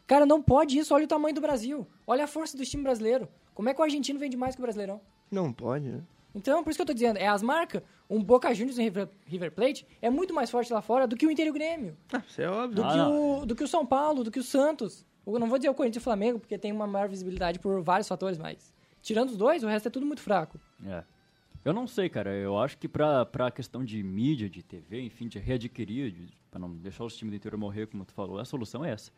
Cara, 0.08 0.26
não 0.26 0.42
pode 0.42 0.78
isso. 0.78 0.94
Olha 0.94 1.06
o 1.06 1.08
tamanho 1.08 1.34
do 1.36 1.42
Brasil. 1.42 1.88
Olha 2.06 2.24
a 2.26 2.28
força 2.28 2.58
do 2.58 2.66
time 2.66 2.84
brasileiro. 2.84 3.28
Como 3.54 3.70
é 3.70 3.74
que 3.74 3.80
o 3.80 3.84
argentino 3.84 4.20
vende 4.20 4.36
mais 4.36 4.56
que 4.56 4.62
o 4.62 4.63
Brasileirão? 4.63 5.00
Não 5.32 5.54
pode, 5.54 5.88
né? 5.89 6.02
Então, 6.36 6.63
por 6.63 6.72
isso 6.72 6.78
que 6.78 6.82
eu 6.82 6.86
tô 6.88 6.94
dizendo, 6.94 7.18
é 7.18 7.28
as 7.28 7.44
marcas. 7.44 7.84
Um 8.10 8.22
Boca 8.24 8.54
Juniors 8.54 8.78
e 8.80 8.82
um 8.82 9.08
River, 9.26 9.52
Plate 9.52 9.86
é 10.02 10.10
muito 10.10 10.34
mais 10.34 10.50
forte 10.50 10.74
lá 10.74 10.82
fora 10.82 11.06
do 11.08 11.16
que 11.16 11.28
o 11.28 11.32
Inter 11.32 11.46
e 11.46 11.50
o 11.52 11.54
Grêmio. 11.54 11.96
Ah, 12.12 12.24
isso 12.28 12.42
é 12.42 12.50
óbvio. 12.50 12.76
Do, 12.78 12.84
Ah, 12.84 12.92
que, 12.92 12.98
não. 12.98 13.42
o, 13.42 13.46
do 13.46 13.56
que 13.56 13.63
o 13.63 13.68
São 13.68 13.86
Paulo, 13.86 14.24
do 14.24 14.32
que 14.32 14.39
o 14.39 14.44
Santos. 14.44 15.06
Eu 15.26 15.38
não 15.39 15.48
vou 15.48 15.58
dizer 15.60 15.70
o 15.70 15.74
Corinthians 15.76 15.98
e 15.98 16.00
o 16.00 16.04
Flamengo, 16.04 16.39
porque 16.39 16.58
tem 16.58 16.72
uma 16.72 16.88
maior 16.88 17.08
visibilidade 17.08 17.60
por 17.60 17.82
vários 17.82 18.08
fatores, 18.08 18.38
mas... 18.38 18.74
Tirando 19.02 19.30
os 19.30 19.38
dois, 19.38 19.63
o 19.63 19.68
resto 19.68 19.88
é 19.88 19.92
tudo 19.92 20.06
muito 20.06 20.22
fraco. 20.22 20.60
É. 20.86 21.04
Eu 21.63 21.72
não 21.74 21.86
sei, 21.86 22.10
cara. 22.10 22.34
Eu 22.34 22.58
acho 22.58 22.78
que 22.78 22.88
pra, 22.88 23.26
pra 23.26 23.52
questão 23.52 23.84
de 23.86 24.02
mídia, 24.02 24.50
de 24.50 24.63
TV, 24.63 25.02
enfim, 25.02 25.28
de 25.28 25.38
readquirir, 25.39 26.12
de, 26.12 26.38
pra 26.50 26.60
não 26.60 26.74
deixar 26.74 27.04
os 27.04 27.16
times 27.16 27.32
do 27.32 27.36
interior 27.36 27.58
morrer, 27.60 27.86
como 27.88 28.04
tu 28.06 28.13
falou, 28.13 28.39
a 28.39 28.46
solução 28.46 28.84
é 28.84 28.92
essa. 28.92 29.12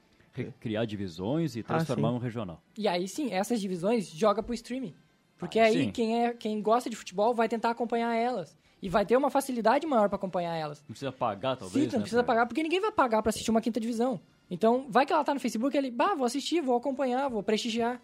Criar 0.59 0.85
divisões 0.85 1.55
e 1.55 1.63
transformar 1.63 2.09
sim. 2.09 2.15
um 2.15 2.17
regional. 2.17 2.61
E 2.77 2.87
aí 2.87 3.07
sim, 3.07 3.31
essas 3.31 3.59
divisões 3.61 4.07
joga 4.09 4.43
pro 4.43 4.53
streaming. 4.53 4.93
Porque 5.37 5.59
Ah, 5.59 5.65
aí 5.65 5.83
sim. 5.85 5.91
quem, 5.91 6.25
é, 6.25 6.33
quem 6.33 6.61
gosta 6.61 6.89
de 6.89 6.95
futebol 6.95 7.33
vai 7.33 7.47
tentar 7.49 7.69
acompanhar 7.71 8.15
elas. 8.15 8.55
E 8.81 8.89
vai 8.89 9.05
ter 9.05 9.17
uma 9.17 9.29
facilidade 9.29 9.85
maior 9.87 10.07
pra 10.09 10.15
acompanhar 10.17 10.55
elas. 10.55 10.79
Não 10.81 10.87
precisa 10.91 11.11
pagar, 11.11 11.55
talvez, 11.55 11.85
Sim, 11.85 11.91
não 11.91 11.99
né, 11.99 12.03
precisa 12.03 12.23
pra- 12.23 12.35
pagar, 12.35 12.45
porque 12.45 12.61
ninguém 12.61 12.79
vai 12.79 12.91
pagar 12.91 13.21
pra 13.21 13.29
assistir 13.31 13.49
uma 13.51 13.61
quinta 13.61 13.79
divisão. 13.79 14.19
Então, 14.49 14.85
vai 14.89 15.05
que 15.05 15.11
ela 15.13 15.23
tá 15.23 15.33
no 15.33 15.39
Facebook 15.39 15.75
e 15.75 15.77
ele, 15.77 15.89
bah, 15.89 16.13
vou 16.13 16.25
assistir, 16.25 16.61
vou 16.61 16.75
acompanhar, 16.77 17.27
vou 17.29 17.41
prestigiar. 17.41 17.99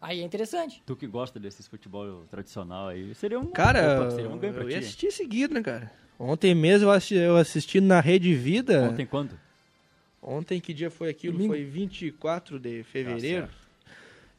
Aí 0.00 0.20
é 0.20 0.24
interessante. 0.24 0.82
Tu 0.86 0.96
que 0.96 1.06
gosta 1.06 1.38
desses 1.38 1.66
futebol 1.66 2.24
tradicional 2.30 2.88
aí, 2.88 3.14
seria 3.14 3.38
um, 3.38 3.46
Cara, 3.46 4.02
opa, 4.02 4.10
seria 4.12 4.30
um 4.30 4.38
ganho 4.38 4.54
pra 4.54 4.62
eu 4.62 4.66
ti. 4.68 4.72
ia 4.72 4.78
hein? 4.78 4.84
assistir 4.84 5.10
seguido, 5.12 5.54
né, 5.54 5.62
cara? 5.62 5.92
Ontem 6.18 6.54
mesmo 6.54 6.88
eu 6.88 6.92
assisti, 6.92 7.14
eu 7.16 7.36
assisti 7.36 7.80
na 7.80 8.00
Rede 8.00 8.34
Vida. 8.34 8.82
Ontem 8.90 9.04
quando? 9.06 9.38
Ontem, 10.26 10.58
que 10.60 10.72
dia 10.72 10.90
foi 10.90 11.10
aquilo? 11.10 11.34
Domingo. 11.34 11.52
Foi 11.52 11.62
24 11.64 12.58
de 12.58 12.82
fevereiro. 12.84 13.46
Ah, 13.86 13.90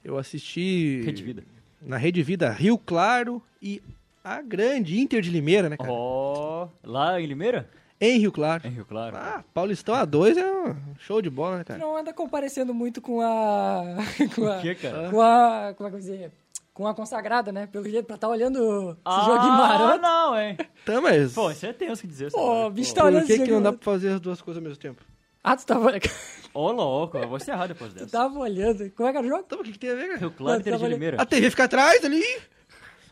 eu 0.04 0.18
assisti 0.18 1.02
Rede 1.06 1.24
Vida. 1.24 1.44
na 1.82 1.96
Rede 1.98 2.24
Vida 2.24 2.52
Rio 2.52 2.78
Claro 2.78 3.42
e 3.62 3.82
a 4.24 4.42
grande 4.42 5.00
Inter 5.00 5.22
de 5.22 5.30
Limeira, 5.30 5.70
né, 5.70 5.78
cara? 5.78 5.92
Ó, 5.92 6.68
lá 6.84 7.22
em 7.22 7.28
Limeira? 7.28 7.70
Em 8.02 8.18
Rio 8.20 8.32
Claro. 8.32 8.68
Em 8.68 8.72
Rio 8.72 8.84
Claro. 8.86 9.16
Ah, 9.16 9.44
Paulistão 9.54 9.96
A2 9.96 10.38
é 10.38 10.52
um 10.70 10.76
show 11.00 11.22
de 11.22 11.30
bola, 11.30 11.60
né, 11.60 11.64
cara? 11.64 11.80
Não 11.80 11.96
anda 11.96 12.12
comparecendo 12.12 12.74
muito 12.74 13.00
com 13.00 13.22
a. 13.22 13.84
com 14.36 14.48
a. 14.48 14.58
O 14.58 14.62
que, 14.62 14.76
cara? 14.76 15.10
Com 15.10 15.22
a. 15.22 15.74
Como 15.78 15.88
é 15.88 15.92
que 15.92 15.96
eu 15.96 16.00
vou 16.00 16.00
dizer? 16.00 16.32
Com 16.74 16.88
a 16.88 16.94
consagrada, 16.96 17.52
né? 17.54 17.68
Pelo 17.68 17.88
jeito, 17.88 18.06
pra 18.06 18.16
estar 18.16 18.28
olhando 18.28 18.90
esse 18.92 19.00
Ah, 19.06 19.24
joguinho 19.26 19.54
maroto. 19.54 20.02
não, 20.02 20.38
hein? 20.38 20.58
Tá, 20.84 21.00
mas 21.00 21.34
Pô, 21.34 21.50
isso 21.52 21.66
é 21.66 21.72
tenso 21.72 22.02
que 22.02 22.08
dizer. 22.08 22.32
Pô, 22.32 22.66
o 22.66 22.70
bicho 22.70 22.94
tá 22.94 23.06
olhando 23.06 23.22
por 23.22 23.28
que, 23.28 23.40
que 23.44 23.52
não 23.52 23.62
dá 23.62 23.72
pra 23.72 23.82
fazer 23.82 24.10
as 24.10 24.20
duas 24.20 24.42
coisas 24.42 24.62
ao 24.62 24.68
mesmo 24.68 24.82
tempo? 24.82 25.02
Ah, 25.48 25.56
tu 25.56 25.64
tava, 25.66 25.92
Ô, 26.56 26.72
louco, 26.72 27.18
eu 27.20 27.28
vou 27.28 27.38
encerrar 27.38 27.68
depois 27.68 27.92
tu 27.94 28.00
dessa. 28.00 28.10
tava 28.12 28.40
olhando. 28.40 28.90
Como 28.92 29.08
é 29.08 29.12
que 29.12 29.18
era 29.20 29.28
o 29.28 29.30
jogo? 29.30 29.44
Então, 29.46 29.60
o 29.60 29.64
que, 29.64 29.72
que 29.74 29.78
tem 29.80 29.92
a 29.92 29.96
ver, 29.96 30.08
cara? 30.08 30.20
Rio 30.20 30.32
Claro 30.32 30.60
e 30.62 30.72
valendo. 30.72 30.88
Limeira. 30.88 31.22
A 31.22 31.26
TV 31.26 31.50
fica 31.52 31.66
atrás 31.66 32.04
ali. 32.04 32.24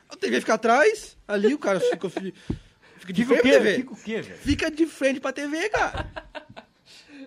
A 0.10 0.16
TV 0.16 0.40
fica 0.40 0.54
atrás. 0.56 1.16
Ali 1.28 1.54
o 1.54 1.60
cara 1.60 1.80
fica, 1.80 2.10
fica 2.10 3.14
de 3.14 3.24
Fica 3.26 3.34
o 3.34 3.38
frente 3.38 3.42
pra 3.42 3.52
quê? 3.52 3.52
TV. 3.52 3.76
Fica 3.76 3.94
o 3.94 3.98
quê, 3.98 4.22
velho? 4.22 4.38
Fica 4.40 4.72
de 4.72 4.86
frente 4.88 5.20
pra 5.20 5.32
TV, 5.34 5.70
cara. 5.70 6.08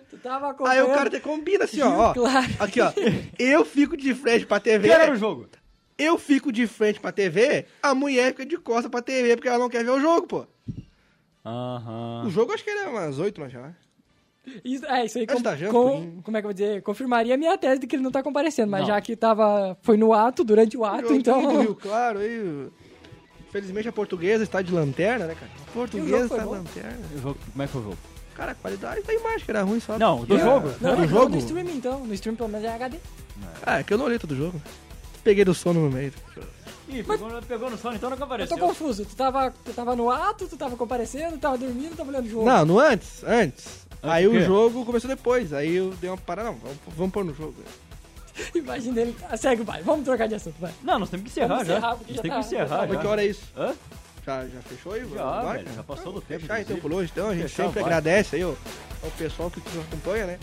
Tu 0.09 0.17
tava 0.17 0.47
Aí 0.47 0.51
acompanhando. 0.51 0.89
o 0.89 0.93
cara 0.93 1.09
te 1.09 1.19
combina 1.21 1.63
assim, 1.65 1.81
ó, 1.81 1.89
Rio 1.89 1.99
ó. 1.99 2.13
Claro. 2.13 2.47
Aqui, 2.59 2.81
ó. 2.81 2.91
Eu 3.39 3.63
fico 3.63 3.95
de 3.95 4.13
frente 4.13 4.45
pra 4.45 4.59
TV. 4.59 4.87
Que 4.89 4.93
era 4.93 5.13
o 5.13 5.15
jogo? 5.15 5.47
Eu 5.97 6.17
fico 6.17 6.51
de 6.51 6.67
frente 6.67 6.99
pra 6.99 7.11
TV, 7.11 7.65
a 7.81 7.95
mulher 7.95 8.27
fica 8.31 8.45
de 8.45 8.57
costa 8.57 8.89
pra 8.89 9.01
TV, 9.01 9.35
porque 9.35 9.47
ela 9.47 9.57
não 9.57 9.69
quer 9.69 9.83
ver 9.83 9.89
o 9.91 9.99
jogo, 9.99 10.27
pô. 10.27 10.47
Aham. 11.45 12.23
O 12.25 12.29
jogo 12.29 12.53
acho 12.53 12.63
que 12.63 12.69
era 12.69 12.89
umas 12.89 13.17
8, 13.19 13.39
mas 13.39 13.51
já. 13.51 13.71
Isso, 14.63 14.85
é, 14.85 15.05
isso 15.05 15.17
aí 15.17 15.27
com, 15.27 15.37
janta, 15.37 15.57
com- 15.71 16.21
como 16.23 16.37
é 16.37 16.41
que 16.41 16.45
eu 16.45 16.49
vou 16.49 16.53
dizer? 16.53 16.81
Confirmaria 16.81 17.33
a 17.33 17.37
minha 17.37 17.57
tese 17.57 17.79
de 17.81 17.87
que 17.87 17.95
ele 17.95 18.03
não 18.03 18.11
tá 18.11 18.23
comparecendo, 18.23 18.71
mas 18.71 18.81
Não. 18.81 18.87
já 18.87 19.01
que 19.01 19.15
tava, 19.15 19.77
foi 19.81 19.97
no 19.97 20.13
ato, 20.13 20.43
durante 20.43 20.77
o 20.77 20.85
ato, 20.85 21.09
do 21.09 21.13
então... 21.15 21.61
Rio 21.61 21.75
Claro, 21.75 22.19
aí. 22.19 22.67
Infelizmente 23.49 23.87
a 23.87 23.91
portuguesa 23.91 24.43
está 24.43 24.61
de 24.61 24.71
lanterna, 24.73 25.25
né, 25.25 25.35
cara? 25.35 25.51
A 25.67 25.71
portuguesa 25.71 26.25
está 26.25 26.37
de 26.37 26.45
lanterna. 26.49 26.99
Jogo- 27.21 27.37
Como 27.51 27.63
é 27.63 27.65
que 27.65 27.71
foi 27.71 27.81
o 27.81 27.83
jogo? 27.85 27.97
Cara, 28.35 28.51
a 28.51 28.55
qualidade 28.55 29.01
da 29.01 29.13
imagem 29.13 29.39
que 29.39 29.51
era 29.51 29.63
ruim 29.63 29.79
só. 29.79 29.97
Não, 29.97 30.23
do 30.23 30.37
jogo. 30.37 30.69
Não, 30.79 30.91
do 30.95 31.01
não, 31.01 31.07
jogo? 31.07 31.29
no 31.29 31.37
streaming 31.37 31.75
então, 31.77 32.05
no 32.05 32.13
streaming 32.13 32.37
pelo 32.37 32.49
menos 32.49 32.65
é 32.67 32.73
HD. 32.73 32.97
Ah, 33.65 33.79
é 33.79 33.83
que 33.83 33.93
eu 33.93 33.97
não 33.97 34.05
olhei 34.05 34.19
todo 34.19 34.31
o 34.31 34.35
jogo. 34.35 34.61
Peguei 35.23 35.43
do 35.43 35.53
sono 35.55 35.79
no 35.81 35.91
meio. 35.91 36.13
Ih, 36.87 37.03
pegou, 37.03 37.29
pegou 37.41 37.69
no 37.69 37.77
sono, 37.77 37.95
então 37.95 38.09
não 38.09 38.15
Eu 38.15 38.19
tô 38.19 38.25
compareceu. 38.25 38.57
confuso, 38.57 39.05
tu 39.05 39.15
tava, 39.15 39.51
tu 39.65 39.73
tava 39.73 39.95
no 39.95 40.09
ato, 40.09 40.47
tu 40.47 40.55
tava 40.55 40.75
comparecendo, 40.77 41.37
tava 41.37 41.57
dormindo, 41.57 41.95
tava 41.97 42.09
olhando 42.09 42.25
o 42.25 42.29
jogo. 42.29 42.45
Não, 42.45 42.65
no 42.65 42.79
antes, 42.79 43.23
antes. 43.25 43.85
aí 44.01 44.25
do 44.27 44.31
o 44.31 44.41
jogo 44.41 44.85
começou 44.85 45.09
depois. 45.09 45.51
Aí 45.51 45.75
eu 45.75 45.91
dei 45.99 46.09
uma 46.09 46.17
parada, 46.17 46.49
não, 46.49 46.57
vamos, 46.57 46.77
vamos 46.95 47.11
pôr 47.11 47.25
no 47.25 47.33
jogo. 47.33 47.55
Imagina 48.55 49.01
ele, 49.01 49.15
ah, 49.29 49.35
segue, 49.35 49.63
vai, 49.63 49.81
vamos 49.83 50.05
trocar 50.05 50.27
de 50.27 50.35
assunto, 50.35 50.55
vai. 50.59 50.71
Não, 50.83 50.99
nós 50.99 51.09
temos 51.09 51.25
que 51.25 51.31
encerrar 51.31 51.47
Vamos 51.55 51.67
já. 51.67 51.73
encerrar, 51.77 51.89
Nós 51.89 51.99
temos 51.99 52.15
já 52.15 52.21
que 52.21 52.29
tá- 52.29 52.39
encerrar 52.39 52.67
já 52.67 52.77
Mas 52.77 52.89
já. 52.91 52.99
que 53.01 53.07
hora 53.07 53.23
é 53.23 53.27
isso? 53.27 53.43
Hã? 53.57 53.75
Já, 54.25 54.45
já 54.45 54.61
fechou 54.61 54.91
aí? 54.93 55.09
Já, 55.13 55.41
Vai, 55.41 55.57
velho, 55.63 55.75
já 55.75 55.83
passou 55.83 56.13
do 56.13 56.21
tempo, 56.21 56.41
Fechar 56.41 56.61
então 56.61 56.77
por 56.77 56.93
hoje, 56.93 57.11
então. 57.13 57.29
A 57.29 57.33
gente 57.33 57.43
Fechar, 57.43 57.63
sempre 57.63 57.81
vai. 57.81 57.83
agradece 57.83 58.35
aí 58.35 58.43
ó, 58.45 58.53
ao 59.03 59.11
pessoal 59.17 59.49
que 59.49 59.59
nos 59.59 59.85
acompanha, 59.87 60.25
né? 60.27 60.39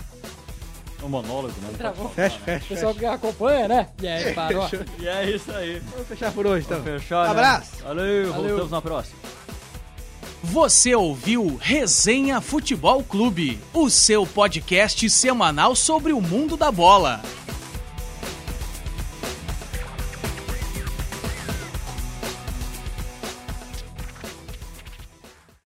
Um 1.05 1.09
monólogo, 1.09 1.53
né? 1.61 1.69
Travou. 1.77 2.09
Fecha, 2.09 2.37
O 2.37 2.40
fecha, 2.40 2.64
pessoal 2.67 2.95
fecha. 2.95 3.07
que 3.09 3.14
acompanha, 3.14 3.69
né? 3.69 3.88
E 4.01 4.09
aí, 4.09 4.33
parou. 4.35 4.67
E 4.99 5.07
é 5.07 5.31
isso 5.31 5.53
aí. 5.53 5.81
Vamos 5.93 6.09
fechar 6.09 6.33
por 6.33 6.47
hoje, 6.47 6.64
então. 6.67 6.83
Fechar, 6.83 7.25
né? 7.25 7.31
Abraço. 7.31 7.71
Valeu, 7.83 8.33
Valeu. 8.33 8.49
voltamos 8.49 8.71
na 8.71 8.81
próxima. 8.81 9.19
Você 10.43 10.95
ouviu 10.95 11.59
Resenha 11.61 12.40
Futebol 12.40 13.03
Clube, 13.03 13.59
o 13.73 13.88
seu 13.90 14.27
podcast 14.27 15.09
semanal 15.11 15.75
sobre 15.75 16.12
o 16.12 16.21
mundo 16.21 16.57
da 16.57 16.71
bola. 16.71 17.21